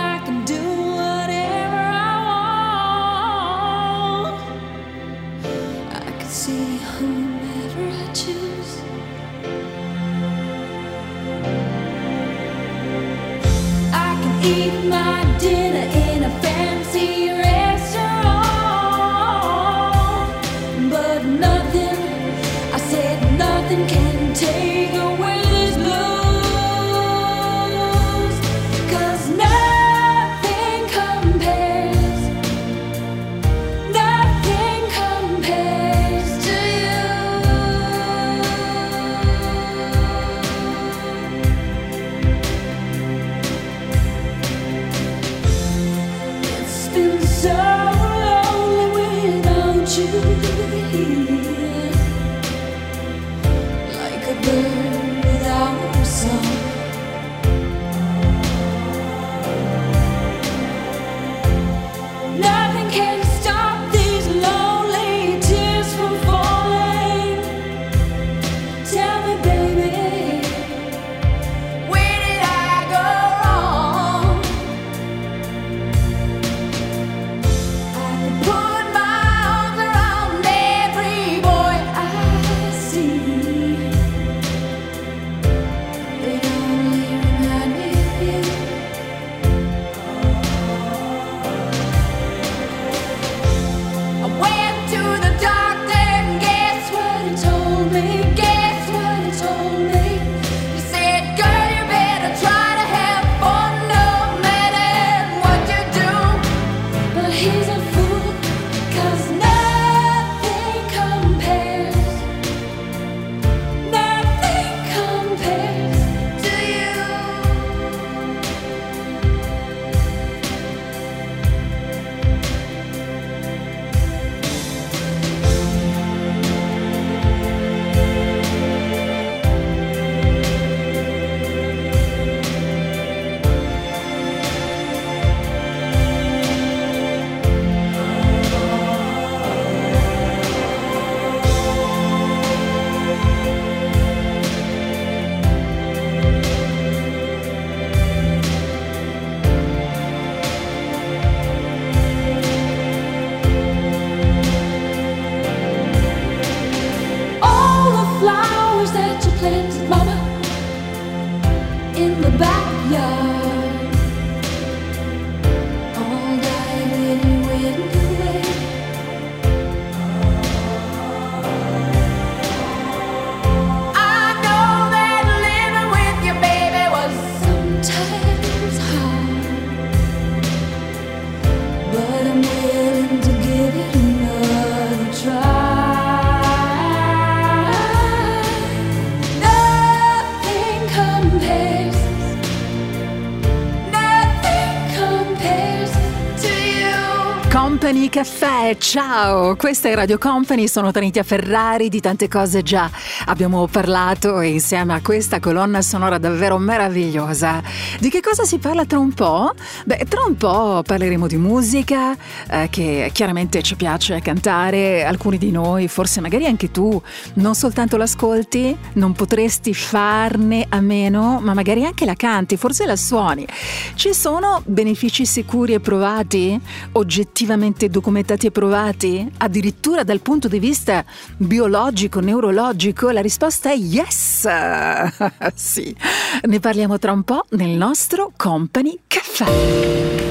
Caffè, 198.61 198.77
ciao! 198.77 199.55
Questa 199.55 199.89
è 199.89 199.95
Radio 199.95 200.19
Company, 200.19 200.67
sono 200.67 200.91
Tanitia 200.91 201.23
Ferrari, 201.23 201.89
di 201.89 201.99
tante 201.99 202.27
cose 202.27 202.61
già 202.61 202.91
abbiamo 203.25 203.65
parlato 203.67 204.39
e 204.39 204.49
insieme 204.49 204.93
a 204.93 205.01
questa 205.01 205.39
colonna 205.39 205.81
sonora 205.81 206.19
davvero 206.19 206.59
meravigliosa. 206.59 207.63
Di 207.99 208.09
che 208.09 208.19
cosa 208.21 208.43
si 208.43 208.59
parla 208.59 208.85
tra 208.85 208.99
un 208.99 209.13
po'? 209.13 209.51
Beh, 209.85 210.05
tra 210.07 210.21
un 210.27 210.35
po' 210.35 210.83
parleremo 210.85 211.25
di 211.25 211.37
musica, 211.37 212.15
eh, 212.49 212.67
che 212.69 213.09
chiaramente 213.13 213.63
ci 213.63 213.75
piace 213.75 214.21
cantare, 214.21 215.05
alcuni 215.05 215.39
di 215.39 215.49
noi, 215.49 215.87
forse 215.87 216.21
magari 216.21 216.45
anche 216.45 216.69
tu, 216.69 217.01
non 217.35 217.55
soltanto 217.55 217.97
l'ascolti, 217.97 218.77
non 218.93 219.13
potresti 219.13 219.73
farne 219.73 220.67
a 220.69 220.81
meno, 220.81 221.39
ma 221.41 221.55
magari 221.55 221.83
anche 221.83 222.05
la 222.05 222.15
canti, 222.15 222.57
forse 222.57 222.85
la 222.85 222.95
suoni. 222.95 223.47
Ci 223.95 224.13
sono 224.13 224.61
benefici 224.65 225.25
sicuri 225.25 225.73
e 225.73 225.79
provati? 225.79 226.59
Oggettivamente 226.91 227.89
documentati 227.89 228.47
e 228.47 228.50
provati? 228.51 229.29
Addirittura 229.37 230.03
dal 230.03 230.21
punto 230.21 230.47
di 230.47 230.59
vista 230.59 231.03
biologico, 231.37 232.19
neurologico? 232.19 233.09
La 233.09 233.21
risposta 233.21 233.71
è 233.71 233.75
yes! 233.75 234.47
sì, 235.55 235.95
ne 236.43 236.59
parliamo 236.59 236.99
tra 236.99 237.11
un 237.11 237.23
po' 237.23 237.45
nel 237.49 237.71
nostro 237.71 238.31
Company 238.35 238.99
Caffè. 239.07 240.29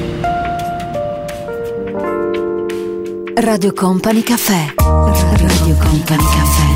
Radio 3.35 3.73
Company 3.73 4.23
Caffè. 4.23 4.75
Radio 4.77 5.77
Company 5.77 6.25
Caffè. 6.25 6.71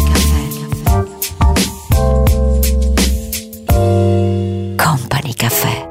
Company 4.77 5.35
Caffè. 5.35 5.84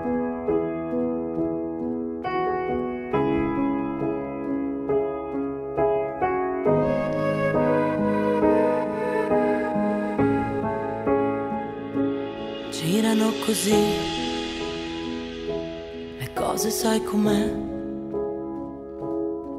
Sai 16.83 17.01
com'è? 17.01 17.53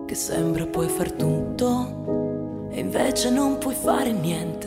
Che 0.05 0.15
sembra 0.15 0.67
puoi 0.67 0.89
far 0.89 1.11
tutto 1.13 2.69
e 2.71 2.81
invece 2.81 3.31
non 3.31 3.57
puoi 3.57 3.75
fare 3.75 4.13
niente. 4.13 4.67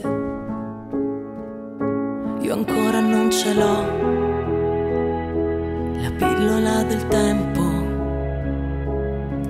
Io 2.42 2.54
ancora 2.54 3.00
non 3.00 3.30
ce 3.30 3.54
l'ho, 3.54 3.82
la 6.02 6.12
pillola 6.18 6.82
del 6.82 7.08
tempo, 7.10 7.62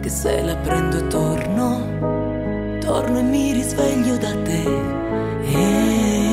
che 0.01 0.09
se 0.09 0.41
la 0.41 0.57
prendo 0.57 1.07
torno, 1.07 2.79
torno 2.81 3.19
e 3.19 3.23
mi 3.23 3.53
risveglio 3.53 4.17
da 4.17 4.35
te. 4.43 4.63
E 5.43 6.27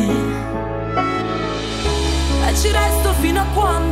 e 2.54 2.56
ci 2.56 2.70
resto 2.70 3.12
fino 3.14 3.40
a 3.40 3.46
quando 3.52 3.83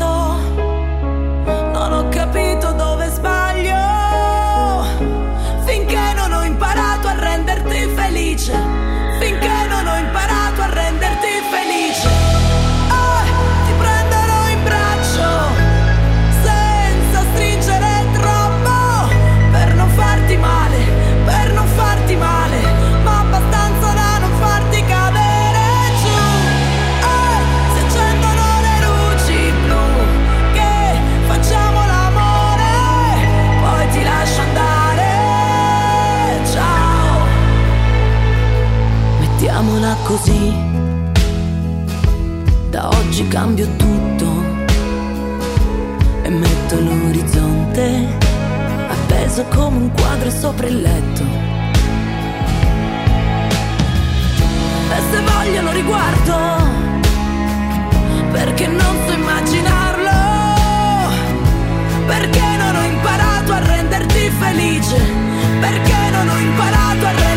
non 2.34 2.81
così. 40.04 40.54
Da 42.70 42.88
oggi 42.88 43.26
cambio 43.28 43.66
tutto 43.76 44.26
e 46.22 46.28
metto 46.30 46.80
l'orizzonte 46.80 48.18
appeso 48.88 49.44
come 49.54 49.76
un 49.76 49.90
quadro 49.92 50.30
sopra 50.30 50.66
il 50.66 50.80
letto. 50.80 51.22
E 54.90 55.00
se 55.10 55.20
voglio 55.20 55.62
lo 55.62 55.72
riguardo 55.72 56.34
perché 58.32 58.66
non 58.66 58.96
so 59.06 59.12
immaginarlo, 59.12 60.10
perché 62.06 62.56
non 62.56 62.76
ho 62.76 62.82
imparato 62.82 63.52
a 63.52 63.58
renderti 63.58 64.30
felice, 64.38 64.96
perché 65.60 66.10
non 66.10 66.28
ho 66.28 66.38
imparato 66.38 67.06
a 67.06 67.10
renderti 67.10 67.31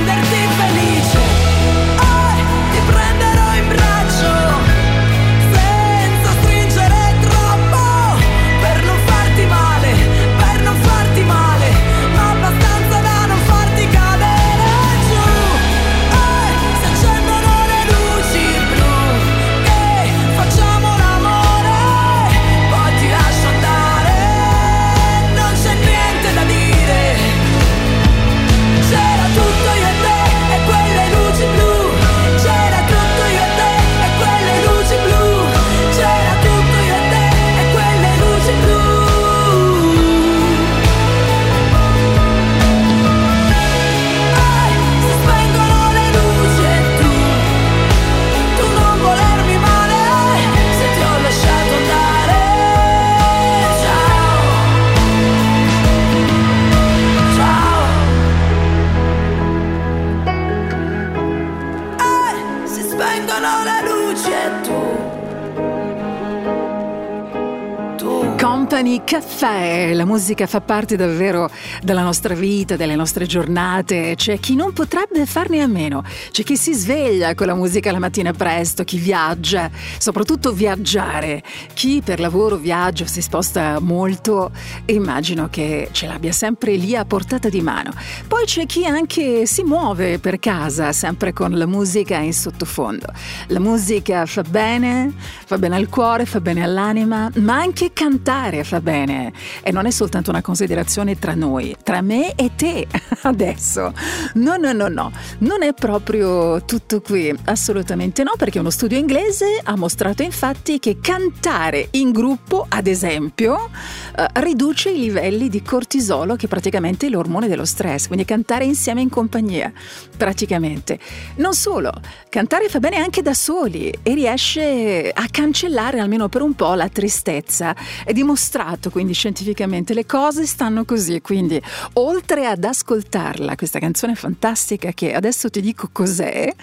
Caffè, 69.05 69.93
la 69.93 70.03
musica 70.03 70.47
fa 70.47 70.61
parte 70.61 70.95
davvero 70.95 71.47
della 71.83 72.01
nostra 72.01 72.33
vita, 72.33 72.75
delle 72.75 72.95
nostre 72.95 73.27
giornate, 73.27 74.15
c'è 74.15 74.39
chi 74.39 74.55
non 74.55 74.73
potrebbe 74.73 75.27
farne 75.27 75.61
a 75.61 75.67
meno, 75.67 76.03
c'è 76.31 76.41
chi 76.41 76.57
si 76.57 76.73
sveglia 76.73 77.35
con 77.35 77.45
la 77.45 77.53
musica 77.53 77.91
la 77.91 77.99
mattina 77.99 78.33
presto, 78.33 78.83
chi 78.83 78.97
viaggia, 78.97 79.69
soprattutto 79.99 80.51
viaggiare, 80.53 81.43
chi 81.73 82.01
per 82.03 82.19
lavoro 82.19 82.55
viaggia, 82.55 83.05
si 83.05 83.21
sposta 83.21 83.77
molto 83.79 84.49
immagino 84.85 85.49
che 85.51 85.89
ce 85.91 86.07
l'abbia 86.07 86.31
sempre 86.31 86.73
lì 86.73 86.95
a 86.95 87.05
portata 87.05 87.47
di 87.47 87.61
mano. 87.61 87.91
Poi 88.27 88.45
c'è 88.45 88.65
chi 88.65 88.87
anche 88.87 89.45
si 89.45 89.61
muove 89.61 90.17
per 90.17 90.39
casa, 90.39 90.91
sempre 90.93 91.31
con 91.31 91.55
la 91.55 91.67
musica 91.67 92.17
in 92.17 92.33
sottofondo. 92.33 93.05
La 93.49 93.59
musica 93.59 94.25
fa 94.25 94.41
bene, 94.41 95.13
fa 95.45 95.59
bene 95.59 95.75
al 95.75 95.89
cuore, 95.89 96.25
fa 96.25 96.41
bene 96.41 96.63
all'anima, 96.63 97.29
ma 97.35 97.55
anche 97.57 97.91
cantare 97.93 98.63
fa 98.63 98.81
bene 98.81 98.93
e 99.03 99.71
non 99.71 99.85
è 99.85 99.91
soltanto 99.91 100.29
una 100.29 100.41
considerazione 100.41 101.17
tra 101.19 101.33
noi, 101.33 101.75
tra 101.83 102.01
me 102.01 102.35
e 102.35 102.51
te 102.55 102.87
adesso. 103.23 103.93
No, 104.35 104.55
no, 104.55 104.71
no, 104.71 104.87
no, 104.87 105.11
non 105.39 105.63
è 105.63 105.73
proprio 105.73 106.63
tutto 106.63 107.01
qui, 107.01 107.33
assolutamente 107.45 108.23
no, 108.23 108.33
perché 108.37 108.59
uno 108.59 108.69
studio 108.69 108.97
inglese 108.97 109.59
ha 109.61 109.75
mostrato 109.75 110.23
infatti 110.23 110.79
che 110.79 110.99
cantare 111.01 111.89
in 111.91 112.11
gruppo, 112.11 112.65
ad 112.67 112.87
esempio, 112.87 113.69
eh, 114.17 114.27
riduce 114.41 114.89
i 114.89 114.99
livelli 114.99 115.49
di 115.49 115.61
cortisolo, 115.61 116.35
che 116.35 116.45
è 116.45 116.49
praticamente 116.49 117.09
l'ormone 117.09 117.47
dello 117.47 117.65
stress, 117.65 118.07
quindi 118.07 118.25
cantare 118.25 118.65
insieme 118.65 119.01
in 119.01 119.09
compagnia, 119.09 119.71
praticamente. 120.15 120.99
Non 121.35 121.53
solo, 121.53 121.91
cantare 122.29 122.69
fa 122.69 122.79
bene 122.79 122.97
anche 122.97 123.21
da 123.21 123.33
soli 123.33 123.93
e 124.01 124.13
riesce 124.13 125.11
a 125.13 125.25
cancellare 125.29 125.99
almeno 125.99 126.29
per 126.29 126.41
un 126.41 126.53
po' 126.53 126.73
la 126.73 126.89
tristezza. 126.89 127.75
È 128.03 128.13
dimostrato 128.13 128.84
quindi 128.89 129.13
scientificamente 129.13 129.93
le 129.93 130.05
cose 130.05 130.45
stanno 130.45 130.85
così, 130.85 131.21
quindi 131.21 131.61
oltre 131.93 132.45
ad 132.45 132.63
ascoltarla, 132.63 133.55
questa 133.55 133.79
canzone 133.79 134.15
fantastica 134.15 134.91
che 134.91 135.13
adesso 135.13 135.49
ti 135.49 135.61
dico 135.61 135.89
cos'è, 135.91 136.53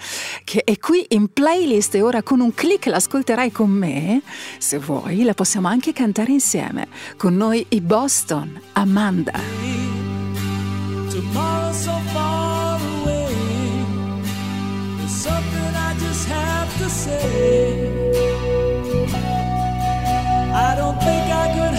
che 0.43 0.63
è 0.63 0.77
qui 0.77 1.05
in 1.09 1.31
playlist 1.31 1.95
e 1.95 2.01
ora 2.01 2.21
con 2.21 2.39
un 2.39 2.53
clic 2.53 2.85
l'ascolterai 2.85 3.51
con 3.51 3.69
me, 3.69 4.21
se 4.57 4.77
vuoi 4.79 5.23
la 5.23 5.33
possiamo 5.33 5.67
anche 5.67 5.93
cantare 5.93 6.31
insieme, 6.31 6.87
con 7.17 7.35
noi 7.35 7.65
i 7.69 7.81
Boston, 7.81 8.59
Amanda. 8.73 9.33
Tomorrow's 11.09 11.83
so 11.83 11.91
far 12.11 12.79
away. 13.01 13.27
There's 14.97 15.11
something 15.11 15.75
I 15.75 15.93
just 15.99 16.27
have 16.27 16.77
to 16.79 16.89
say. 16.89 18.01
I 20.55 20.75
don't 20.75 20.97
think 20.99 21.31
I 21.31 21.47
could 21.53 21.72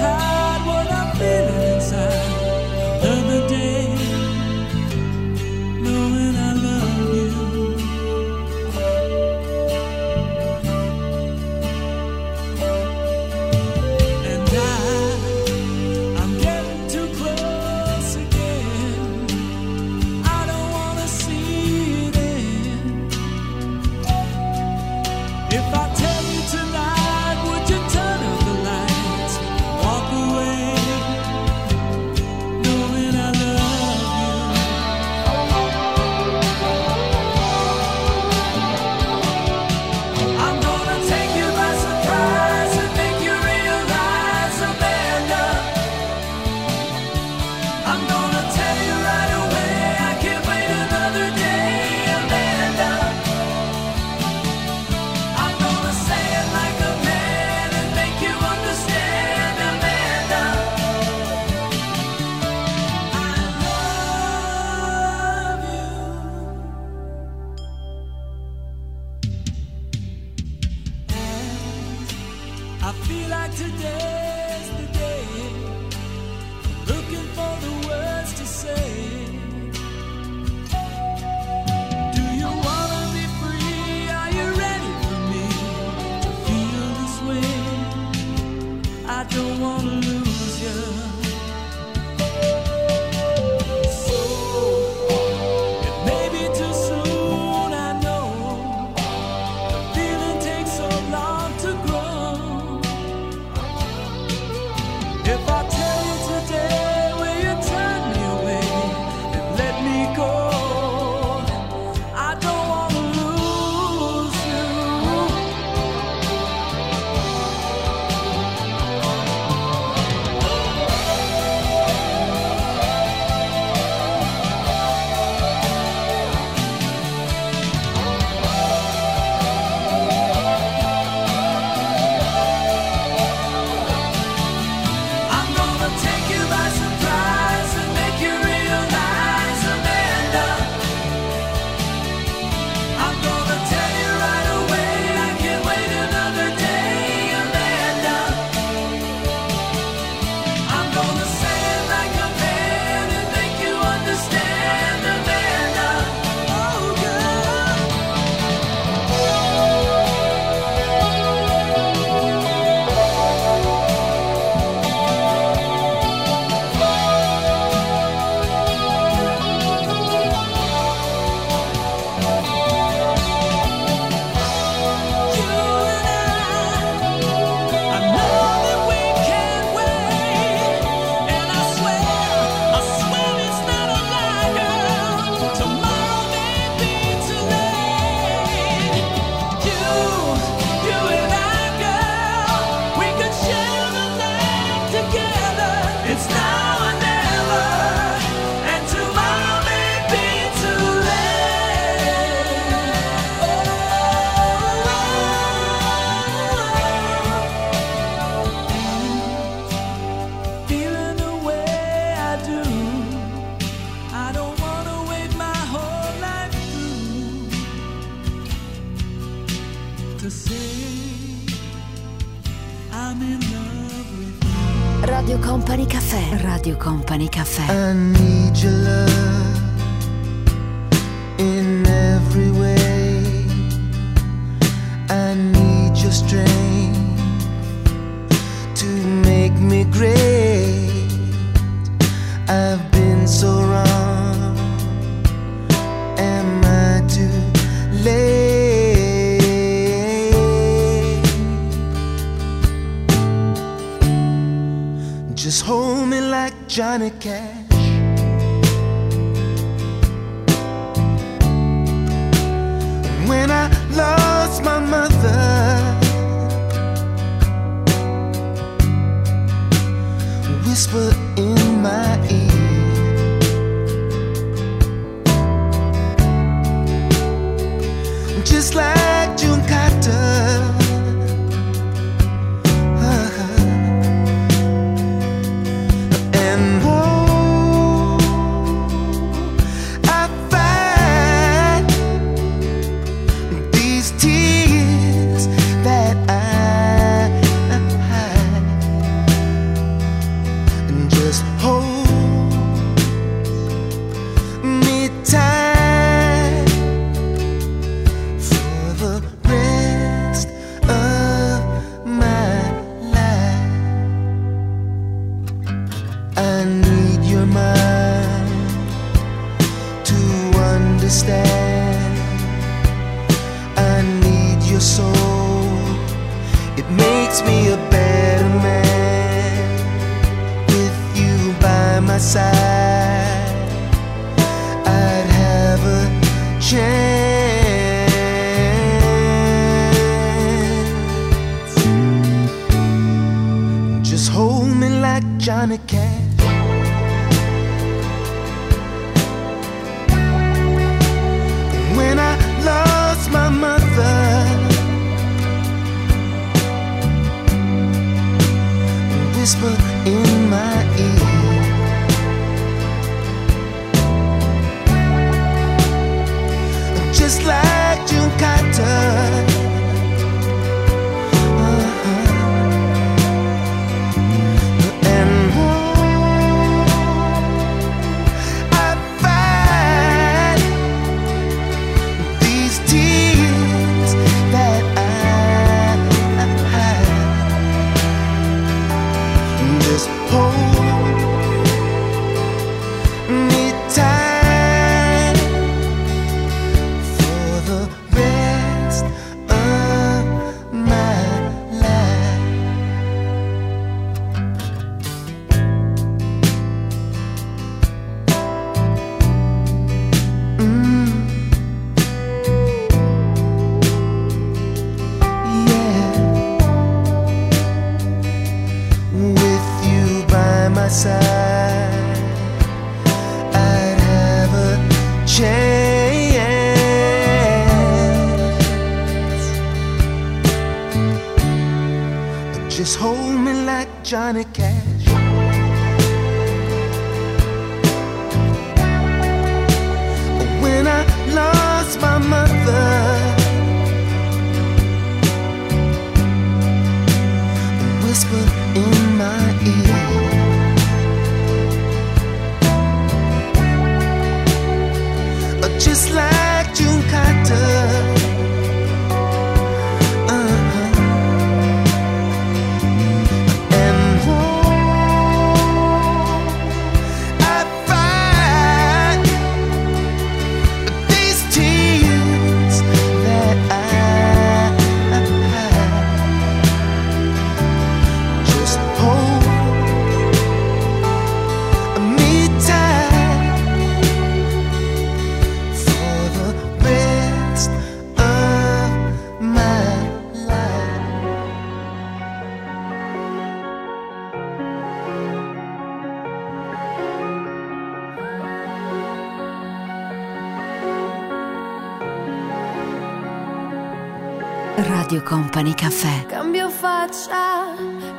Radio 505.15 505.29
Company 505.29 505.75
Caffè. 505.75 506.27
Cambio 506.27 506.69
faccia, 506.69 507.67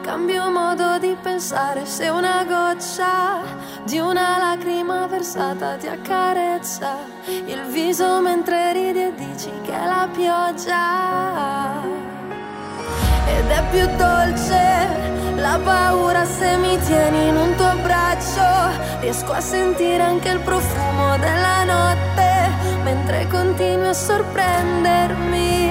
cambio 0.01 0.49
modo 0.49 0.97
di 0.97 1.13
pensare. 1.21 1.85
Se 1.85 2.07
una 2.07 2.45
goccia 2.45 3.41
di 3.83 3.99
una 3.99 4.37
lacrima 4.37 5.05
versata 5.05 5.75
ti 5.75 5.87
accarezza 5.87 6.99
il 7.25 7.65
viso 7.69 8.21
mentre 8.21 8.71
ridi 8.71 9.01
e 9.01 9.13
dici 9.13 9.51
che 9.63 9.73
è 9.73 9.85
la 9.85 10.07
pioggia. 10.09 11.83
Ed 13.27 13.49
è 13.49 13.63
più 13.71 13.85
dolce 13.97 15.35
la 15.35 15.59
paura 15.61 16.23
se 16.23 16.55
mi 16.55 16.79
tieni 16.79 17.27
in 17.27 17.35
un 17.35 17.55
tuo 17.55 17.75
braccio. 17.81 19.01
Riesco 19.01 19.33
a 19.33 19.41
sentire 19.41 20.01
anche 20.01 20.29
il 20.29 20.39
profumo 20.39 21.17
della 21.17 21.65
notte 21.65 22.53
mentre 22.83 23.27
continui 23.27 23.87
a 23.87 23.93
sorprendermi. 23.93 25.64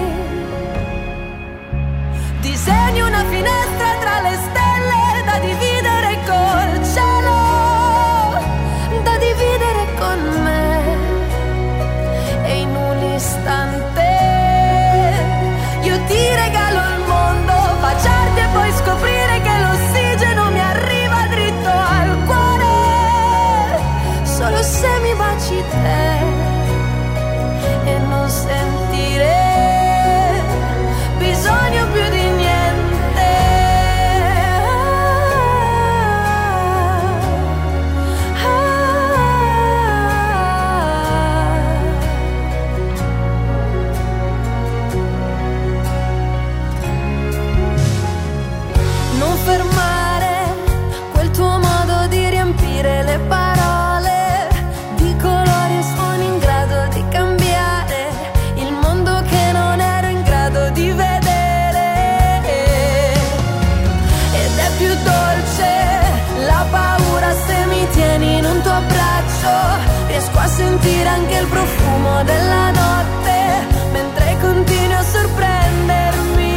Della 72.24 72.70
notte 72.70 73.66
mentre 73.92 74.36
continui 74.40 74.94
a 74.94 75.02
sorprendermi. 75.02 76.56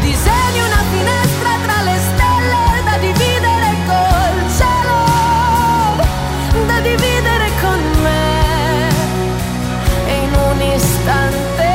Disegni 0.00 0.60
una 0.70 0.82
finestra 0.92 1.50
tra 1.64 1.82
le 1.82 1.96
stelle 2.08 2.82
da 2.84 2.96
dividere 2.98 3.68
col 3.86 4.36
cielo, 4.58 4.98
da 6.66 6.80
dividere 6.80 7.46
con 7.60 7.80
me. 8.02 8.88
E 10.06 10.14
in 10.24 10.32
un 10.34 10.60
istante 10.60 11.72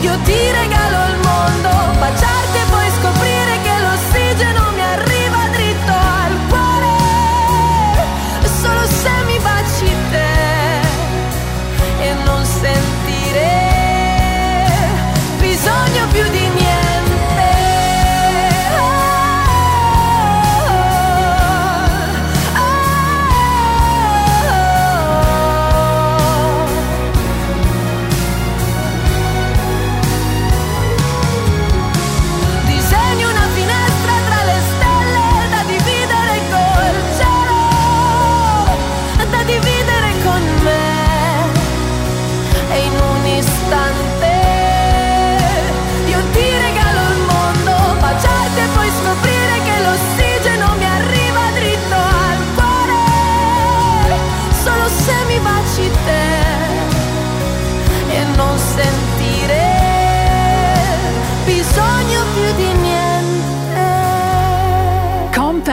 io 0.00 0.18
ti 0.24 0.50
regalo 0.60 0.96
il 1.12 1.18
mondo, 1.28 1.70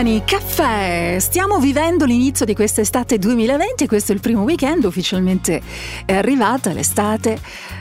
Company 0.08 0.24
Caffè, 0.24 1.18
stiamo 1.20 1.60
vivendo 1.60 2.06
l'inizio 2.06 2.46
di 2.46 2.56
quest'estate 2.56 3.20
2020, 3.20 3.88
questo 3.88 4.14
è 4.14 4.16
il 4.16 4.22
primo 4.22 4.44
weekend, 4.44 4.86
ufficialmente 4.86 5.62
è 6.06 6.14
arrivata 6.14 6.72
l'estate, 6.72 7.38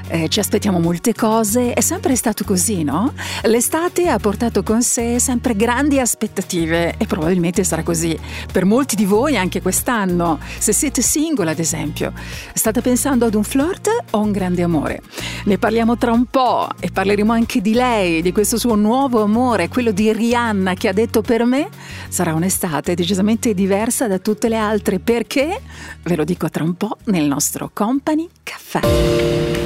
eh, 0.08 0.28
ci 0.28 0.40
aspettiamo 0.40 0.78
molte 0.78 1.14
cose, 1.14 1.72
è 1.72 1.80
sempre 1.80 2.16
stato 2.16 2.44
così, 2.44 2.82
no? 2.82 3.12
L'estate 3.42 4.08
ha 4.08 4.18
portato 4.18 4.62
con 4.62 4.82
sé 4.82 5.18
sempre 5.18 5.54
grandi 5.56 5.98
aspettative 5.98 6.94
e 6.96 7.06
probabilmente 7.06 7.64
sarà 7.64 7.82
così 7.82 8.18
per 8.52 8.64
molti 8.64 8.96
di 8.96 9.04
voi 9.04 9.36
anche 9.36 9.60
quest'anno, 9.62 10.38
se 10.58 10.72
siete 10.72 11.02
single 11.02 11.50
ad 11.50 11.58
esempio. 11.58 12.12
State 12.54 12.80
pensando 12.80 13.26
ad 13.26 13.34
un 13.34 13.42
flirt 13.42 13.88
o 14.10 14.20
un 14.20 14.32
grande 14.32 14.62
amore? 14.62 15.02
Ne 15.44 15.58
parliamo 15.58 15.96
tra 15.96 16.12
un 16.12 16.26
po' 16.26 16.68
e 16.80 16.90
parleremo 16.90 17.32
anche 17.32 17.60
di 17.60 17.72
lei, 17.72 18.22
di 18.22 18.32
questo 18.32 18.58
suo 18.58 18.74
nuovo 18.74 19.22
amore, 19.22 19.68
quello 19.68 19.90
di 19.90 20.12
Rihanna 20.12 20.74
che 20.74 20.88
ha 20.88 20.92
detto 20.92 21.22
per 21.22 21.44
me 21.44 21.68
sarà 22.08 22.34
un'estate 22.34 22.94
decisamente 22.94 23.54
diversa 23.54 24.06
da 24.06 24.18
tutte 24.18 24.48
le 24.48 24.56
altre 24.56 24.98
perché 24.98 25.60
ve 26.02 26.16
lo 26.16 26.24
dico 26.24 26.48
tra 26.48 26.64
un 26.64 26.74
po' 26.74 26.96
nel 27.04 27.26
nostro 27.26 27.70
Company 27.72 28.28
Caffè. 28.42 29.65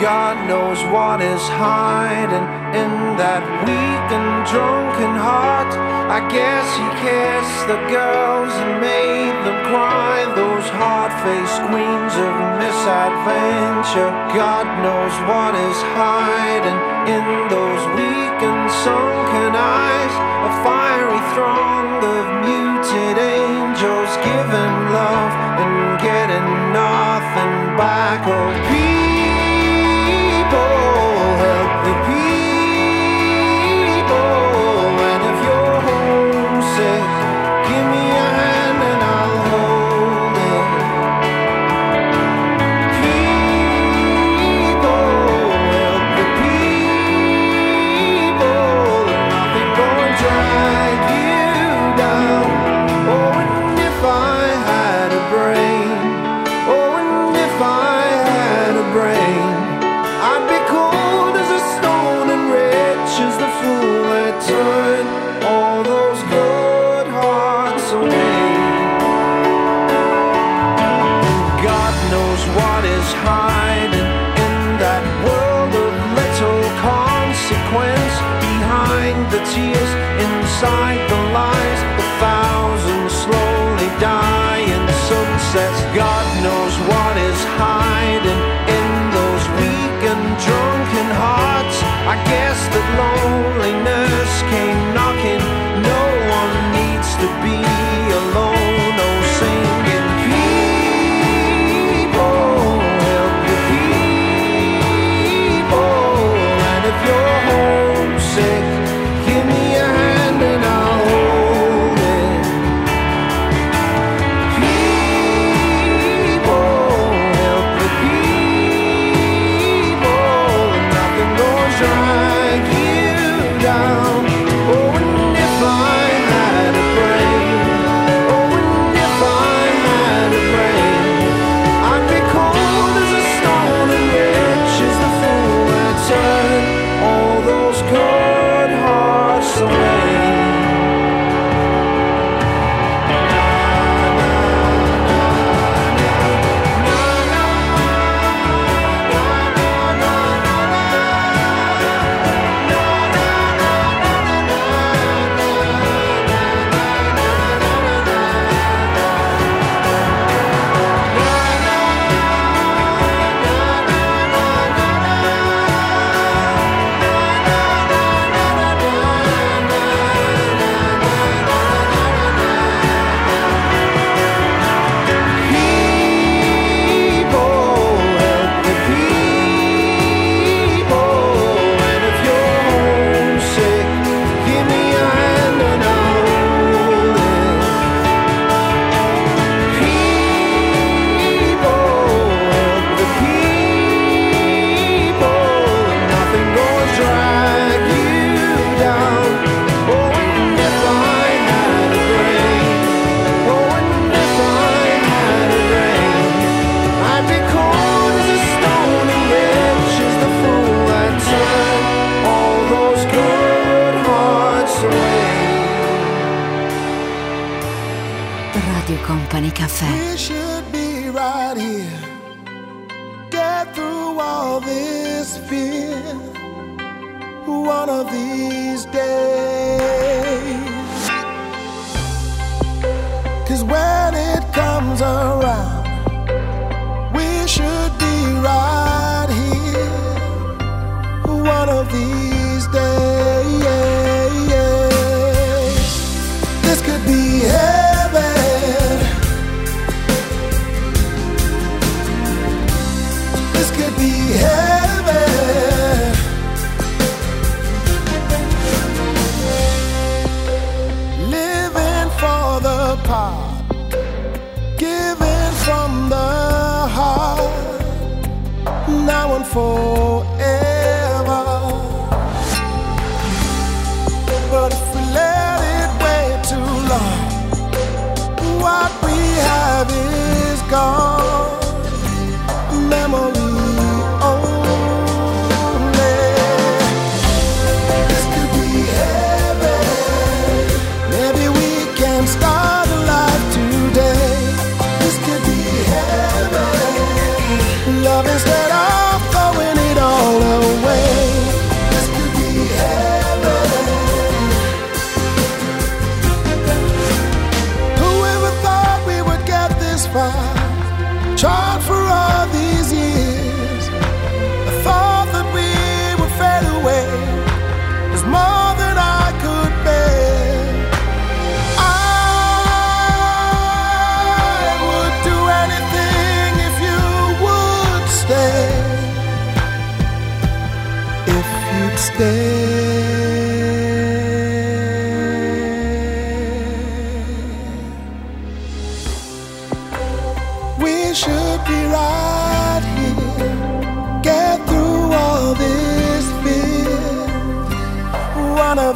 God 0.00 0.36
knows 0.46 0.76
what 0.92 1.22
is 1.24 1.40
hiding 1.56 2.46
in 2.76 3.16
that 3.16 3.40
weak 3.64 4.06
and 4.12 4.44
drunken 4.44 5.16
heart. 5.16 5.72
I 6.12 6.20
guess 6.28 6.68
he 6.76 6.84
kissed 7.00 7.64
the 7.64 7.80
girls 7.88 8.52
and 8.52 8.76
made 8.76 9.32
them 9.40 9.56
cry. 9.72 10.28
Those 10.36 10.68
hard-faced 10.76 11.64
queens 11.72 12.12
of 12.12 12.32
misadventure. 12.60 14.12
God 14.36 14.68
knows 14.84 15.14
what 15.24 15.56
is 15.56 15.78
hiding 15.96 16.80
in 17.08 17.24
those 17.48 17.82
weak 17.96 18.38
and 18.44 18.68
sunken 18.84 19.56
eyes. 19.56 20.14
A 20.44 20.52
fiery 20.60 21.22
throng 21.32 22.04
of 22.04 22.24
muted 22.44 23.16
angels 23.16 24.12
giving 24.20 24.76
love 24.92 25.32
and 25.56 25.96
getting 26.04 26.48
nothing 26.76 27.80
back. 27.80 28.20
Oh, 28.28 28.95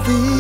be 0.07 0.40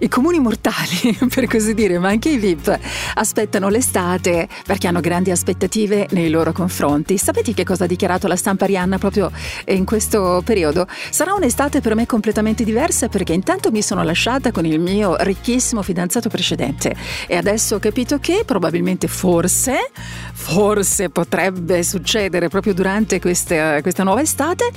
i 0.00 0.08
comuni 0.08 0.38
mortali, 0.38 1.16
per 1.32 1.46
così 1.46 1.74
dire, 1.74 1.98
ma 1.98 2.08
anche 2.08 2.30
i 2.30 2.38
VIP, 2.38 2.78
aspettano 3.14 3.68
l'estate 3.68 4.48
perché 4.64 4.86
hanno 4.86 5.00
grandi 5.00 5.30
aspettative 5.30 6.08
nei 6.10 6.30
loro 6.30 6.52
confronti. 6.52 7.18
Sapete 7.18 7.52
che 7.54 7.64
cosa 7.64 7.84
ha 7.84 7.86
dichiarato 7.86 8.26
la 8.26 8.36
stampa 8.36 8.66
Rihanna 8.66 8.98
proprio 8.98 9.30
eh, 9.64 9.74
in 9.74 9.84
questo 9.84 10.42
periodo? 10.44 10.86
Sarà 11.10 11.34
un'estate 11.34 11.80
per 11.80 11.94
me 11.94 12.06
completamente 12.06 12.64
diversa 12.64 13.08
perché 13.08 13.32
intanto 13.32 13.70
mi 13.70 13.82
sono 13.82 14.02
lasciata 14.02 14.50
con 14.50 14.66
il 14.66 14.80
mio 14.80 15.16
ricchissimo 15.18 15.82
fidanzato 15.82 16.28
precedente 16.28 16.94
e 17.26 17.36
adesso 17.36 17.76
ho 17.76 17.78
capito 17.78 18.18
che 18.18 18.42
probabilmente 18.44 19.08
forse, 19.08 19.90
forse 20.32 21.10
potrebbe 21.10 21.82
succedere 21.82 22.48
proprio 22.48 22.74
durante 22.74 23.20
queste, 23.20 23.78
questa 23.82 24.02
nuova 24.02 24.20
estate 24.20 24.70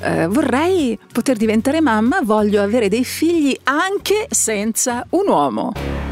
eh, 0.00 0.26
vorrei 0.26 0.98
poter 1.12 1.36
diventare 1.36 1.80
mamma, 1.80 2.20
voglio 2.22 2.62
avere 2.62 2.88
dei 2.88 3.04
figli 3.04 3.56
anche 3.64 4.26
senza 4.30 5.06
un 5.10 5.28
uomo. 5.28 6.09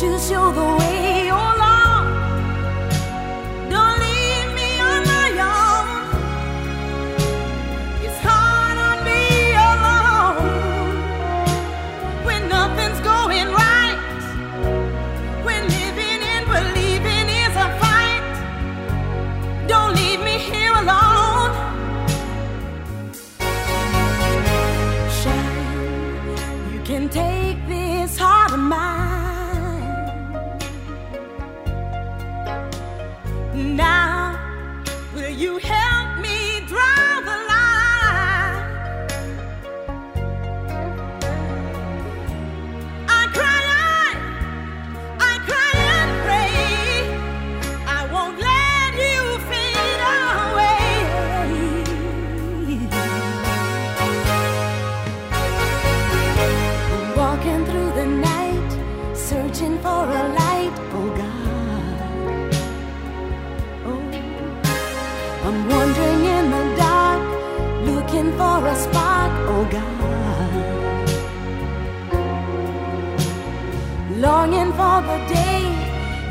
Can't 0.00 0.12
you 0.12 0.18
show 0.18 0.50
the 0.52 0.62
way, 0.62 0.99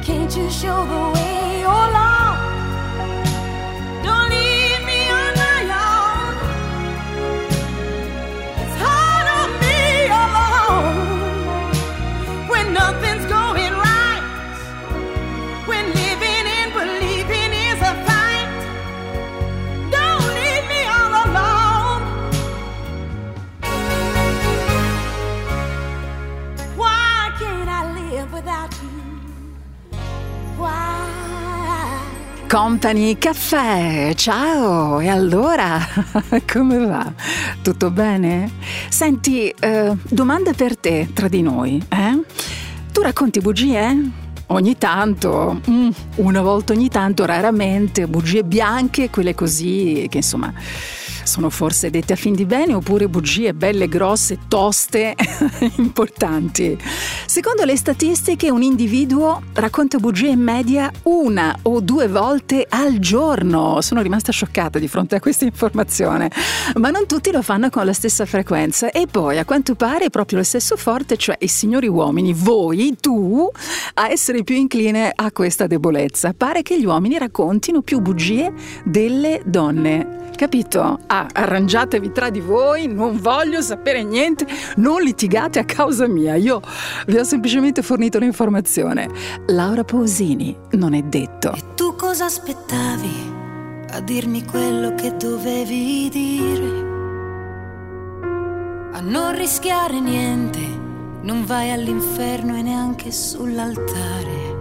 Can't 0.10 0.36
you 0.36 0.50
show 0.50 0.86
the 0.86 1.12
way, 1.14 1.66
Company 32.50 33.16
Caffè, 33.20 34.12
ciao! 34.16 35.00
E 35.00 35.08
allora, 35.08 35.80
come 36.52 36.80
va? 36.80 37.14
Tutto 37.62 37.92
bene? 37.92 38.50
Senti, 38.90 39.50
eh, 39.50 39.96
domanda 40.10 40.54
per 40.54 40.76
te 40.76 41.10
tra 41.14 41.28
di 41.28 41.44
noi, 41.44 41.80
eh? 41.88 42.20
Tu 42.92 43.02
racconti 43.02 43.40
bugie? 43.40 44.12
Ogni 44.48 44.80
tanto, 44.80 45.62
mm, 45.70 45.90
una 46.16 46.42
volta 46.42 46.74
ogni 46.74 46.90
tanto, 46.90 47.24
raramente, 47.24 48.08
bugie 48.08 48.44
bianche, 48.44 49.12
quelle 49.12 49.36
così 49.36 50.08
che 50.10 50.18
insomma 50.18 50.52
sono 51.24 51.50
forse 51.50 51.90
dette 51.90 52.14
a 52.14 52.16
fin 52.16 52.34
di 52.34 52.46
bene 52.46 52.74
oppure 52.74 53.08
bugie 53.08 53.54
belle, 53.54 53.88
grosse, 53.88 54.40
toste, 54.48 55.16
importanti. 55.78 56.78
Secondo 57.26 57.64
le 57.66 57.76
statistiche 57.76 58.50
un 58.50 58.62
individuo 58.62 59.42
racconta 59.54 59.98
bugie 59.98 60.30
in 60.30 60.42
media 60.42 60.92
una 61.04 61.58
o 61.64 61.80
due 61.80 62.08
volte 62.08 62.66
al 62.70 63.00
giorno. 63.00 63.82
Sono 63.82 64.02
rimasta 64.02 64.32
scioccata 64.32 64.80
di 64.80 64.88
fronte 64.88 65.16
a 65.16 65.20
questa 65.20 65.46
informazione, 65.46 66.32
ma 66.76 66.90
non 66.90 67.06
tutti 67.06 67.32
lo 67.32 67.42
fanno 67.42 67.70
con 67.70 67.86
la 67.86 67.94
stessa 67.94 68.26
frequenza 68.26 68.92
e 68.92 69.08
poi 69.08 69.38
a 69.38 69.46
quanto 69.46 69.76
pare 69.76 70.06
è 70.06 70.10
proprio 70.10 70.40
lo 70.40 70.44
stesso 70.44 70.76
forte, 70.76 71.18
cioè 71.18 71.38
i 71.40 71.48
signori 71.48 71.88
uomini, 71.88 72.34
voi, 72.34 72.96
tu, 73.00 73.50
a 73.96 74.10
essere 74.10 74.44
più 74.44 74.56
incline 74.56 75.12
a 75.14 75.32
questa 75.32 75.68
debolezza. 75.68 76.34
Pare 76.34 76.62
che 76.62 76.80
gli 76.80 76.86
uomini 76.86 77.18
raccontino 77.18 77.82
più 77.82 78.00
bugie 78.00 78.52
delle 78.84 79.42
donne. 79.46 80.32
Capito? 80.36 81.00
Arrangiatevi 81.32 82.12
tra 82.12 82.30
di 82.30 82.40
voi, 82.40 82.88
non 82.88 83.20
voglio 83.20 83.62
sapere 83.62 84.04
niente, 84.04 84.46
non 84.78 85.02
litigate 85.02 85.60
a 85.60 85.66
causa 85.66 86.08
mia. 86.08 86.36
Io 86.36 86.62
vi 87.08 87.18
ho 87.18 87.24
semplicemente 87.24 87.82
fornito 87.82 88.20
l'informazione. 88.20 89.10
Laura 89.48 89.84
Pausini, 89.84 90.58
non 90.72 90.94
è 90.94 91.02
detto. 91.02 91.56
Tu 91.76 91.96
cosa 91.96 92.26
aspettavi 92.26 93.38
a 93.92 94.02
dirmi 94.02 94.44
quello 94.44 94.94
che 94.96 95.16
dovevi 95.18 96.10
dire? 96.10 96.88
A 98.92 99.02
non 99.02 99.36
rischiare 99.36 100.00
niente, 100.00 100.60
non 101.22 101.46
vai 101.46 101.72
all'inferno 101.72 102.56
e 102.56 102.62
neanche 102.62 103.12
sull'altare. 103.12 104.59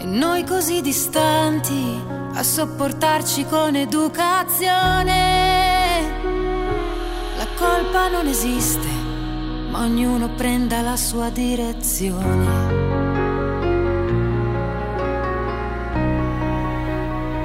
E 0.00 0.04
noi 0.06 0.44
così 0.44 0.80
distanti 0.80 2.02
a 2.32 2.42
sopportarci 2.42 3.44
con 3.44 3.76
educazione. 3.76 5.18
La 7.36 7.46
colpa 7.58 8.08
non 8.08 8.26
esiste, 8.26 8.88
ma 9.68 9.80
ognuno 9.80 10.30
prenda 10.30 10.80
la 10.80 10.96
sua 10.96 11.28
direzione. 11.28 12.46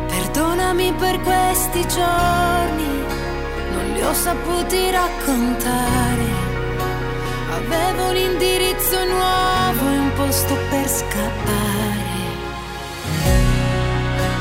Perdonami 0.08 0.94
per 0.94 1.20
questi 1.20 1.86
giorni, 1.90 3.04
non 3.74 3.92
li 3.96 4.02
ho 4.02 4.14
saputi 4.14 4.92
raccontare. 4.92 6.44
Avevo 7.52 8.12
un 8.12 8.16
indirizzo 8.16 9.06
nuovo 9.08 9.90
e 9.92 9.98
un 9.98 10.12
posto 10.16 10.56
per 10.70 10.88
scappare. 10.88 11.75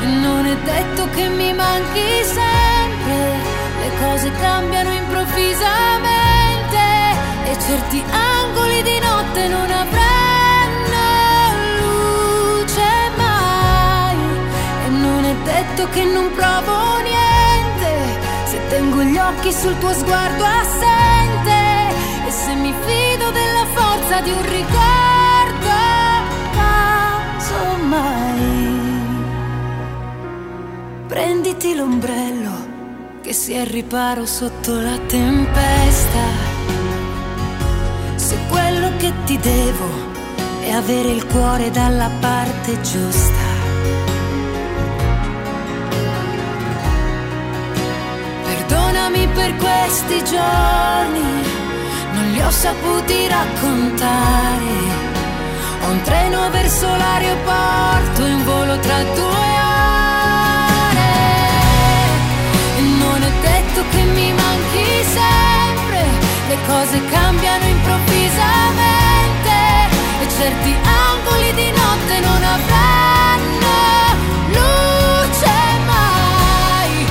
E 0.04 0.06
non 0.06 0.44
è 0.44 0.54
detto 0.54 1.08
che 1.14 1.28
mi 1.30 1.54
manchi 1.54 2.22
sempre, 2.24 3.38
le 3.80 3.90
cose 3.98 4.30
cambiano 4.32 4.92
improvvisamente 4.92 6.76
e 7.44 7.58
certi 7.58 8.04
angoli 8.10 8.82
di 8.82 8.98
notte 8.98 9.48
non 9.48 9.70
avranno 9.70 11.06
luce 11.80 12.82
mai. 13.16 14.16
E 14.84 14.88
non 14.90 15.24
è 15.24 15.34
detto 15.36 15.88
che 15.88 16.04
non 16.04 16.30
provo 16.34 16.98
niente, 16.98 18.18
se 18.44 18.60
tengo 18.68 19.02
gli 19.04 19.16
occhi 19.16 19.50
sul 19.52 19.78
tuo 19.78 19.94
sguardo 19.94 20.44
assente 20.44 21.96
e 22.26 22.30
se 22.30 22.54
mi 22.56 22.74
fido 22.84 23.30
della 23.30 23.64
forza 23.72 24.20
di 24.20 24.32
un 24.32 24.42
ricordo, 24.42 25.70
casomai. 27.38 28.33
Prenditi 31.06 31.74
l'ombrello 31.74 33.20
che 33.20 33.34
sia 33.34 33.60
al 33.60 33.66
riparo 33.66 34.24
sotto 34.24 34.80
la 34.80 34.96
tempesta. 35.06 36.24
Se 38.14 38.38
quello 38.48 38.90
che 38.96 39.12
ti 39.26 39.38
devo 39.38 39.86
è 40.62 40.70
avere 40.70 41.10
il 41.10 41.26
cuore 41.26 41.70
dalla 41.70 42.10
parte 42.20 42.80
giusta. 42.80 43.52
Perdonami 48.44 49.28
per 49.28 49.56
questi 49.56 50.24
giorni, 50.24 51.42
non 52.14 52.30
li 52.32 52.40
ho 52.40 52.50
saputi 52.50 53.28
raccontare. 53.28 55.02
Ho 55.82 55.90
un 55.90 56.00
treno 56.00 56.48
verso 56.48 56.86
l'aeroporto, 56.86 58.24
in 58.24 58.44
volo 58.44 58.78
tra 58.78 59.02
due 59.02 59.12
ore. 59.12 59.63
fatto 63.74 63.88
che 63.90 64.02
mi 64.04 64.32
manchi 64.32 65.02
sempre, 65.02 66.06
le 66.48 66.58
cose 66.66 67.04
cambiano 67.06 67.64
improvvisamente 67.66 69.50
e 70.20 70.28
certi 70.28 70.76
angoli 71.10 71.52
di 71.54 71.70
notte 71.72 72.20
non 72.20 72.42
avranno 72.42 73.74
luce 74.46 75.50
mai. 75.86 77.06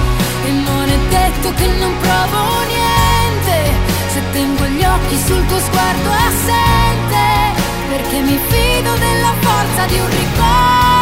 E 0.46 0.52
non 0.52 0.88
è 0.88 0.98
detto 1.10 1.54
che 1.54 1.68
non 1.68 1.98
provo 2.00 2.64
niente, 2.68 3.74
se 4.14 4.22
tengo 4.32 4.64
gli 4.66 4.84
occhi 4.86 5.18
sul 5.18 5.46
tuo 5.48 5.60
sguardo 5.60 6.10
assente, 6.12 7.62
perché 7.90 8.20
mi 8.22 8.40
fido 8.48 8.96
della 8.96 9.34
forza 9.42 9.86
di 9.88 10.00
un 10.00 10.10
ricordo. 10.10 10.93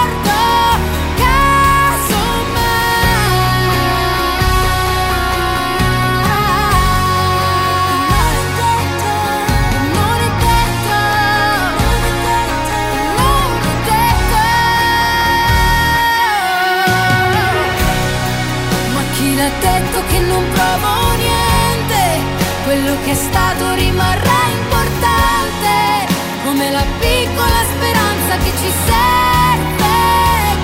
quello 22.71 22.95
che 23.03 23.11
è 23.11 23.15
stato 23.15 23.73
rimarrà 23.73 24.47
importante, 24.47 26.07
come 26.45 26.71
la 26.71 26.85
piccola 27.01 27.63
speranza 27.73 28.37
che 28.37 28.51
ci 28.51 28.71
serve, 28.87 29.97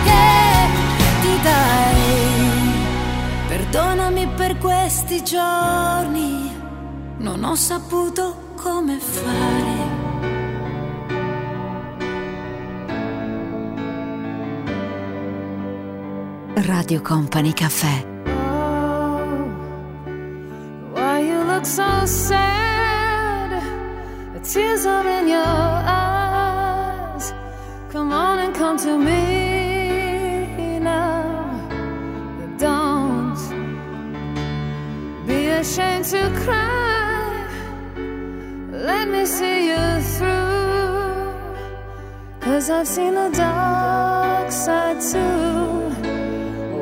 che 0.06 0.70
ti 1.20 1.42
dai. 1.42 2.72
Perdonami 3.50 4.26
per 4.38 4.58
questi 4.58 5.22
giorni, 5.22 6.50
non 7.18 7.44
ho 7.44 7.56
saputo 7.56 8.54
come 8.56 8.98
fare. 9.00 9.96
Radio 16.54 17.02
Company 17.02 17.52
Caffè 17.52 18.16
look 21.58 21.66
so 21.66 22.06
sad. 22.06 23.50
The 24.36 24.40
tears 24.42 24.86
are 24.86 25.08
in 25.08 25.28
your 25.28 25.56
eyes. 26.04 27.34
Come 27.90 28.12
on 28.12 28.38
and 28.40 28.54
come 28.54 28.78
to 28.78 28.96
me 28.96 30.80
now. 30.80 31.24
But 32.38 32.60
don't 32.60 33.40
be 35.26 35.48
ashamed 35.48 36.06
to 36.14 36.30
cry. 36.46 37.48
Let 38.72 39.10
me 39.10 39.26
see 39.26 39.70
you 39.72 40.02
through. 40.16 41.34
Cause 42.40 42.70
I've 42.70 42.88
seen 42.88 43.16
the 43.16 43.30
dark 43.30 44.52
side 44.52 45.02
too. 45.02 45.90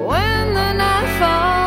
When 0.10 0.53
the 0.53 0.73
night 0.73 1.19
falls. 1.19 1.64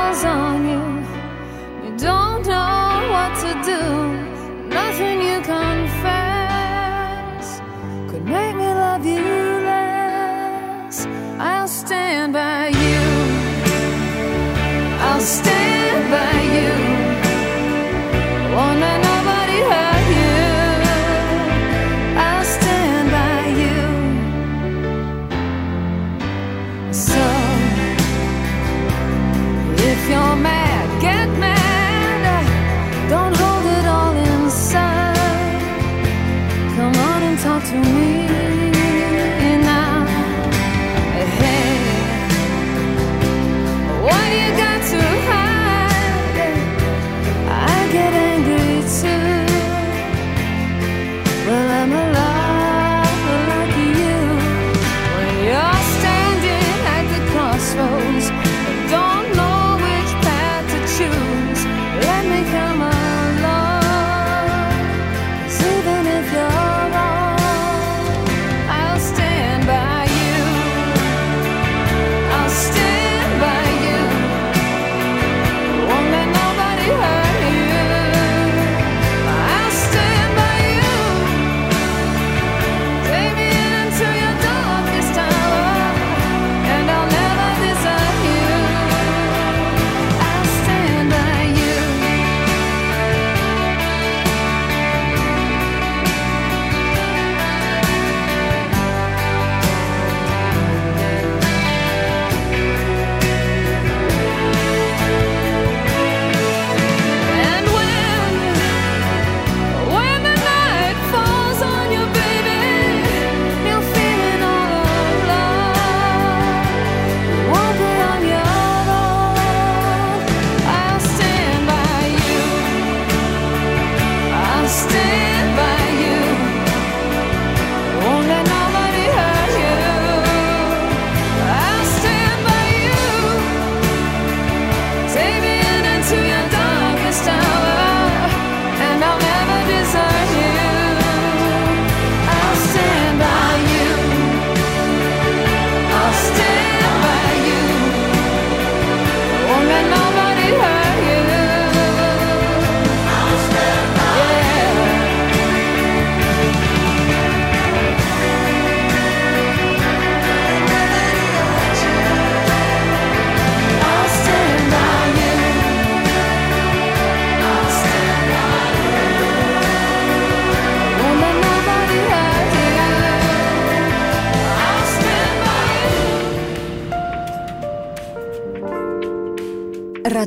stand 15.28 16.10
by. 16.10 16.37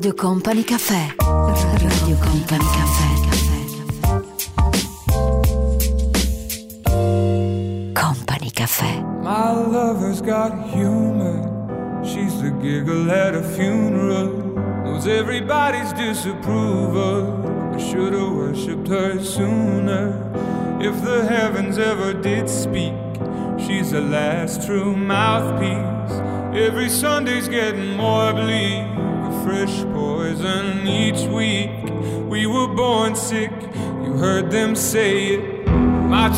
Radio 0.04 0.16
Company 0.16 0.64
Caffè. 0.64 1.14
Radio 1.20 2.18
Company 2.18 2.66
Caffè. 2.74 3.10
Company 7.94 8.52
Caffè. 8.52 9.00
My 9.22 9.52
lover's 9.54 10.20
got 10.22 10.60
humor. 10.74 12.02
She's 12.04 12.42
the 12.42 12.50
giggle 12.60 13.12
at 13.12 13.36
a 13.36 13.44
funeral. 13.44 14.32
Knows 14.86 15.06
everybody's 15.06 15.94
disapproval. 15.94 17.76
I 17.76 17.78
should've 17.78 18.34
worshipped 18.34 18.88
her 18.88 19.24
sooner. 19.24 20.18
If 20.80 21.00
the 21.04 21.28
heavens 21.28 21.78
ever 21.78 22.12
did 22.12 22.50
speak, 22.50 22.96
she's 23.60 23.92
the 23.92 24.02
last 24.02 24.66
true 24.66 24.96
mouthpiece. 24.96 26.12
Every 26.56 26.90
Sunday's 26.90 27.48
getting 27.48 27.96
more 27.96 28.34
bleak. 28.34 28.88
A 29.24 29.44
fresh 29.46 29.81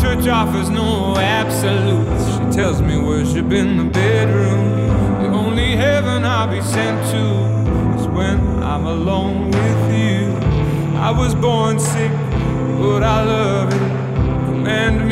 church 0.04 0.28
offers 0.28 0.70
no 0.70 1.16
absolutes. 1.16 2.26
She 2.34 2.58
tells 2.58 2.82
me 2.82 2.98
worship 2.98 3.54
in 3.54 3.78
the 3.78 3.86
bedroom. 3.86 4.90
The 5.22 5.30
only 5.30 5.78
heaven 5.78 6.26
I'll 6.26 6.52
be 6.52 6.62
sent 6.62 7.10
to 7.12 7.98
is 7.98 8.08
when 8.08 8.38
I'm 8.62 8.86
alone 8.86 9.46
with 9.46 9.84
you. 9.98 10.36
I 10.98 11.10
was 11.10 11.34
born 11.34 11.80
sick, 11.80 12.12
but 12.82 13.02
I 13.02 13.24
love 13.24 13.74
it. 13.74 14.46
Command 14.48 15.03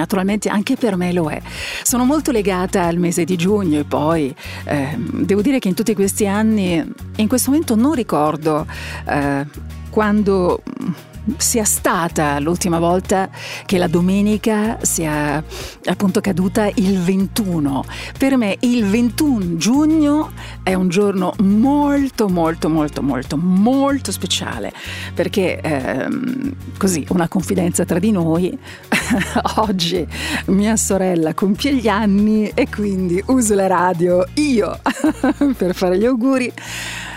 naturalmente 0.00 0.48
anche 0.48 0.76
per 0.76 0.96
me 0.96 1.12
lo 1.12 1.30
è. 1.30 1.40
Sono 1.82 2.04
molto 2.04 2.30
legata 2.32 2.84
al 2.84 2.96
mese 2.96 3.24
di 3.24 3.36
giugno 3.36 3.78
e 3.78 3.84
poi 3.84 4.34
eh, 4.64 4.96
devo 4.98 5.42
dire 5.42 5.58
che 5.58 5.68
in 5.68 5.74
tutti 5.74 5.94
questi 5.94 6.26
anni, 6.26 6.82
in 7.16 7.28
questo 7.28 7.50
momento 7.50 7.74
non 7.76 7.92
ricordo 7.94 8.66
eh, 9.06 9.46
quando 9.90 10.62
sia 11.36 11.64
stata 11.64 12.38
l'ultima 12.38 12.78
volta 12.78 13.28
che 13.66 13.78
la 13.78 13.86
domenica 13.86 14.78
sia 14.82 15.42
appunto 15.84 16.20
caduta 16.20 16.68
il 16.74 16.98
21. 16.98 17.84
Per 18.18 18.36
me 18.36 18.56
il 18.60 18.84
21 18.84 19.56
giugno 19.56 20.32
è 20.62 20.74
un 20.74 20.88
giorno 20.88 21.34
molto 21.40 22.28
molto 22.28 22.68
molto 22.68 23.02
molto 23.02 23.36
molto 23.36 24.12
speciale 24.12 24.72
perché 25.14 25.60
ehm, 25.60 26.54
così 26.76 27.04
una 27.10 27.28
confidenza 27.28 27.84
tra 27.84 27.98
di 27.98 28.10
noi 28.10 28.56
oggi 29.56 30.06
mia 30.46 30.76
sorella 30.76 31.34
compie 31.34 31.74
gli 31.74 31.88
anni 31.88 32.50
e 32.54 32.68
quindi 32.68 33.22
uso 33.26 33.54
la 33.54 33.66
radio 33.66 34.24
io 34.34 34.78
per 35.56 35.74
fare 35.74 35.98
gli 35.98 36.04
auguri 36.04 36.52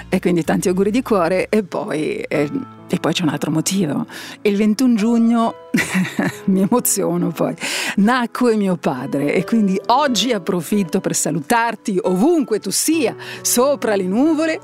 e 0.09 0.19
quindi 0.19 0.43
tanti 0.43 0.67
auguri 0.67 0.91
di 0.91 1.01
cuore 1.01 1.49
e 1.49 1.63
poi, 1.63 2.17
e, 2.19 2.49
e 2.87 2.99
poi 2.99 3.13
c'è 3.13 3.23
un 3.23 3.29
altro 3.29 3.49
motivo. 3.49 4.05
Il 4.43 4.55
21 4.55 4.93
giugno 4.93 5.55
mi 6.45 6.61
emoziono 6.61 7.29
poi. 7.29 7.55
Nacque 7.95 8.55
mio 8.55 8.75
padre 8.75 9.33
e 9.33 9.43
quindi 9.43 9.79
oggi 9.87 10.31
approfitto 10.31 11.01
per 11.01 11.15
salutarti 11.15 11.97
ovunque 12.03 12.59
tu 12.59 12.69
sia, 12.69 13.15
sopra 13.41 13.95
le 13.95 14.03
nuvole. 14.03 14.59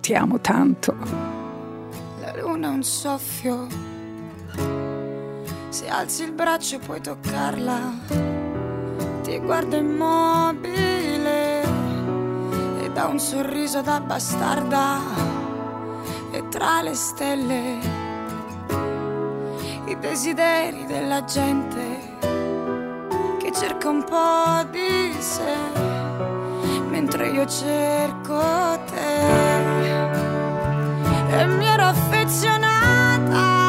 Ti 0.00 0.14
amo 0.14 0.40
tanto. 0.40 0.96
La 2.20 2.34
luna 2.40 2.70
un 2.70 2.82
soffio. 2.82 3.91
Se 5.72 5.88
alzi 5.88 6.24
il 6.24 6.32
braccio 6.32 6.78
puoi 6.80 7.00
toccarla. 7.00 7.80
Ti 9.22 9.38
guarda 9.38 9.78
immobile 9.78 11.62
e 12.82 12.90
dà 12.92 13.06
un 13.06 13.18
sorriso 13.18 13.80
da 13.80 13.98
bastarda. 13.98 15.00
E 16.30 16.46
tra 16.50 16.82
le 16.82 16.94
stelle 16.94 17.78
i 19.86 19.98
desideri 19.98 20.84
della 20.84 21.24
gente 21.24 22.18
che 23.38 23.50
cerca 23.54 23.88
un 23.88 24.04
po' 24.04 24.68
di 24.70 25.10
sé 25.20 25.56
mentre 26.90 27.28
io 27.28 27.46
cerco 27.46 28.78
te. 28.90 29.20
E 31.30 31.46
mi 31.46 31.64
ero 31.64 31.84
affezionata 31.84 33.61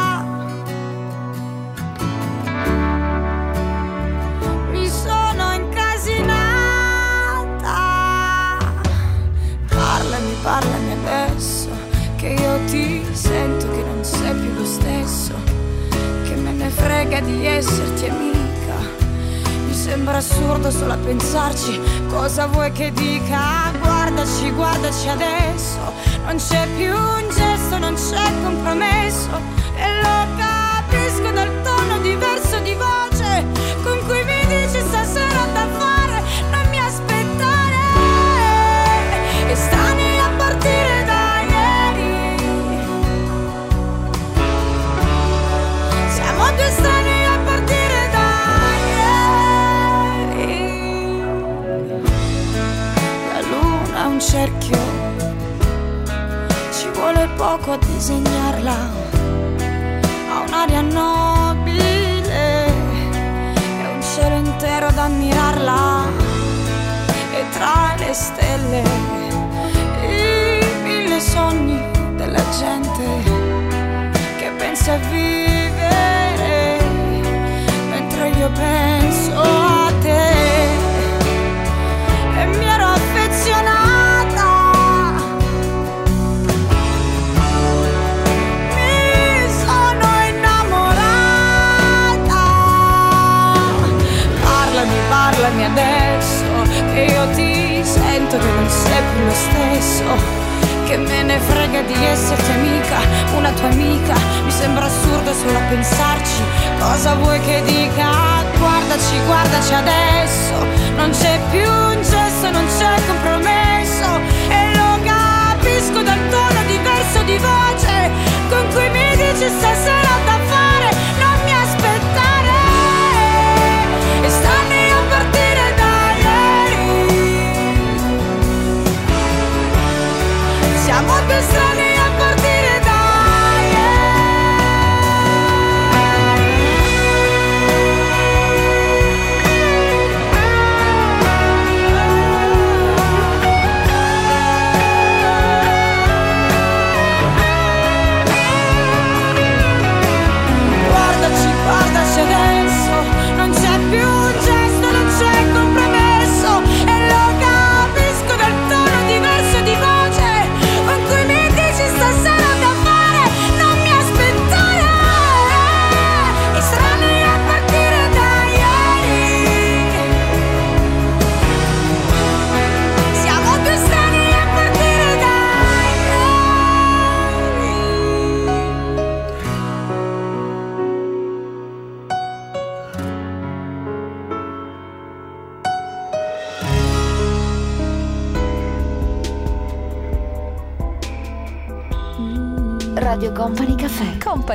ti 12.66 13.06
sento 13.12 13.70
che 13.70 13.84
non 13.84 14.04
sei 14.04 14.34
più 14.34 14.54
lo 14.54 14.66
stesso, 14.66 15.34
che 16.24 16.36
me 16.36 16.52
ne 16.52 16.70
frega 16.70 17.20
di 17.22 17.46
esserti 17.46 18.08
amica. 18.08 18.76
Mi 19.66 19.74
sembra 19.74 20.18
assurdo 20.18 20.72
solo 20.72 20.94
a 20.94 20.98
pensarci, 20.98 21.80
cosa 22.10 22.48
vuoi 22.48 22.72
che 22.72 22.92
dica? 22.92 23.38
Ah, 23.38 23.72
guardaci, 23.80 24.52
guardaci 24.52 25.08
adesso, 25.10 25.80
non 26.26 26.36
c'è 26.38 26.68
più 26.76 26.94
un 26.94 27.30
gesto, 27.30 27.78
non 27.78 27.96
c'è 27.96 28.32
compromesso 28.44 29.30
e 29.76 30.02
lo 30.02 30.36
capisco 30.38 31.32
dal 31.32 31.62
tono 31.64 32.00
diverso 32.00 32.60
di 32.60 32.74
voce. 32.74 33.13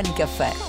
كفار. 0.03 0.68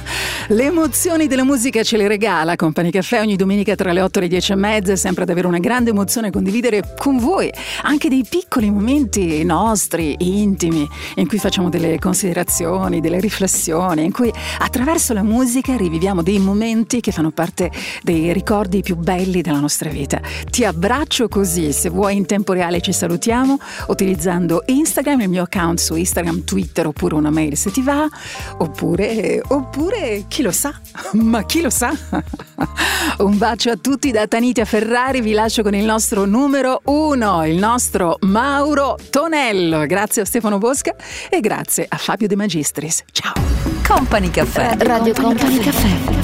emozioni 0.71 1.27
della 1.27 1.43
musica 1.43 1.83
ce 1.83 1.97
le 1.97 2.07
regala 2.07 2.55
Company 2.55 2.91
Caffè 2.91 3.19
ogni 3.19 3.35
domenica 3.35 3.75
tra 3.75 3.91
le 3.91 4.01
8 4.01 4.19
e 4.19 4.21
le 4.21 4.27
10 4.29 4.51
e 4.53 4.55
mezza. 4.55 4.93
È 4.93 4.95
sempre 4.95 5.25
davvero 5.25 5.49
una 5.49 5.59
grande 5.59 5.89
emozione 5.89 6.31
condividere 6.31 6.93
con 6.97 7.17
voi 7.17 7.51
anche 7.83 8.07
dei 8.07 8.25
piccoli 8.27 8.71
momenti 8.71 9.43
nostri, 9.43 10.15
intimi, 10.19 10.87
in 11.15 11.27
cui 11.27 11.39
facciamo 11.39 11.67
delle 11.67 11.99
considerazioni, 11.99 13.01
delle 13.01 13.19
riflessioni, 13.19 14.05
in 14.05 14.13
cui 14.13 14.31
attraverso 14.59 15.11
la 15.13 15.23
musica 15.23 15.75
riviviamo 15.75 16.23
dei 16.23 16.39
momenti 16.39 17.01
che 17.01 17.11
fanno 17.11 17.31
parte 17.31 17.69
dei 18.01 18.31
ricordi 18.31 18.81
più 18.81 18.95
belli 18.95 19.41
della 19.41 19.59
nostra 19.59 19.89
vita. 19.89 20.21
Ti 20.49 20.63
abbraccio 20.63 21.27
così, 21.27 21.73
se 21.73 21.89
vuoi 21.89 22.15
in 22.15 22.25
tempo 22.25 22.53
reale 22.53 22.79
ci 22.79 22.93
salutiamo 22.93 23.59
utilizzando 23.87 24.63
Instagram, 24.67 25.19
il 25.19 25.29
mio 25.29 25.43
account 25.43 25.79
su 25.79 25.95
Instagram, 25.95 26.45
Twitter 26.45 26.87
oppure 26.87 27.15
una 27.15 27.29
mail 27.29 27.57
se 27.57 27.71
ti 27.71 27.81
va, 27.81 28.07
oppure, 28.57 29.41
oppure 29.45 30.23
chi 30.29 30.41
lo 30.41 30.51
sa, 30.51 30.60
ma 31.13 31.43
chi 31.43 31.61
lo 31.61 31.69
sa? 31.69 31.91
Un 33.17 33.37
bacio 33.37 33.71
a 33.71 33.77
tutti 33.77 34.11
da 34.11 34.27
Tanitia 34.27 34.65
Ferrari, 34.65 35.21
vi 35.21 35.31
lascio 35.31 35.63
con 35.63 35.73
il 35.73 35.85
nostro 35.85 36.25
numero 36.25 36.81
uno, 36.85 37.45
il 37.45 37.57
nostro 37.57 38.17
Mauro 38.21 38.97
Tonello. 39.09 39.85
Grazie 39.85 40.23
a 40.23 40.25
Stefano 40.25 40.57
Bosca 40.57 40.95
e 41.29 41.39
grazie 41.39 41.85
a 41.87 41.97
Fabio 41.97 42.27
De 42.27 42.35
Magistris. 42.35 43.03
Ciao. 43.11 43.33
Company 43.87 44.29
Caffè. 44.29 44.75
Radio 44.79 45.13
Company 45.13 45.57
Caffè. 45.57 46.20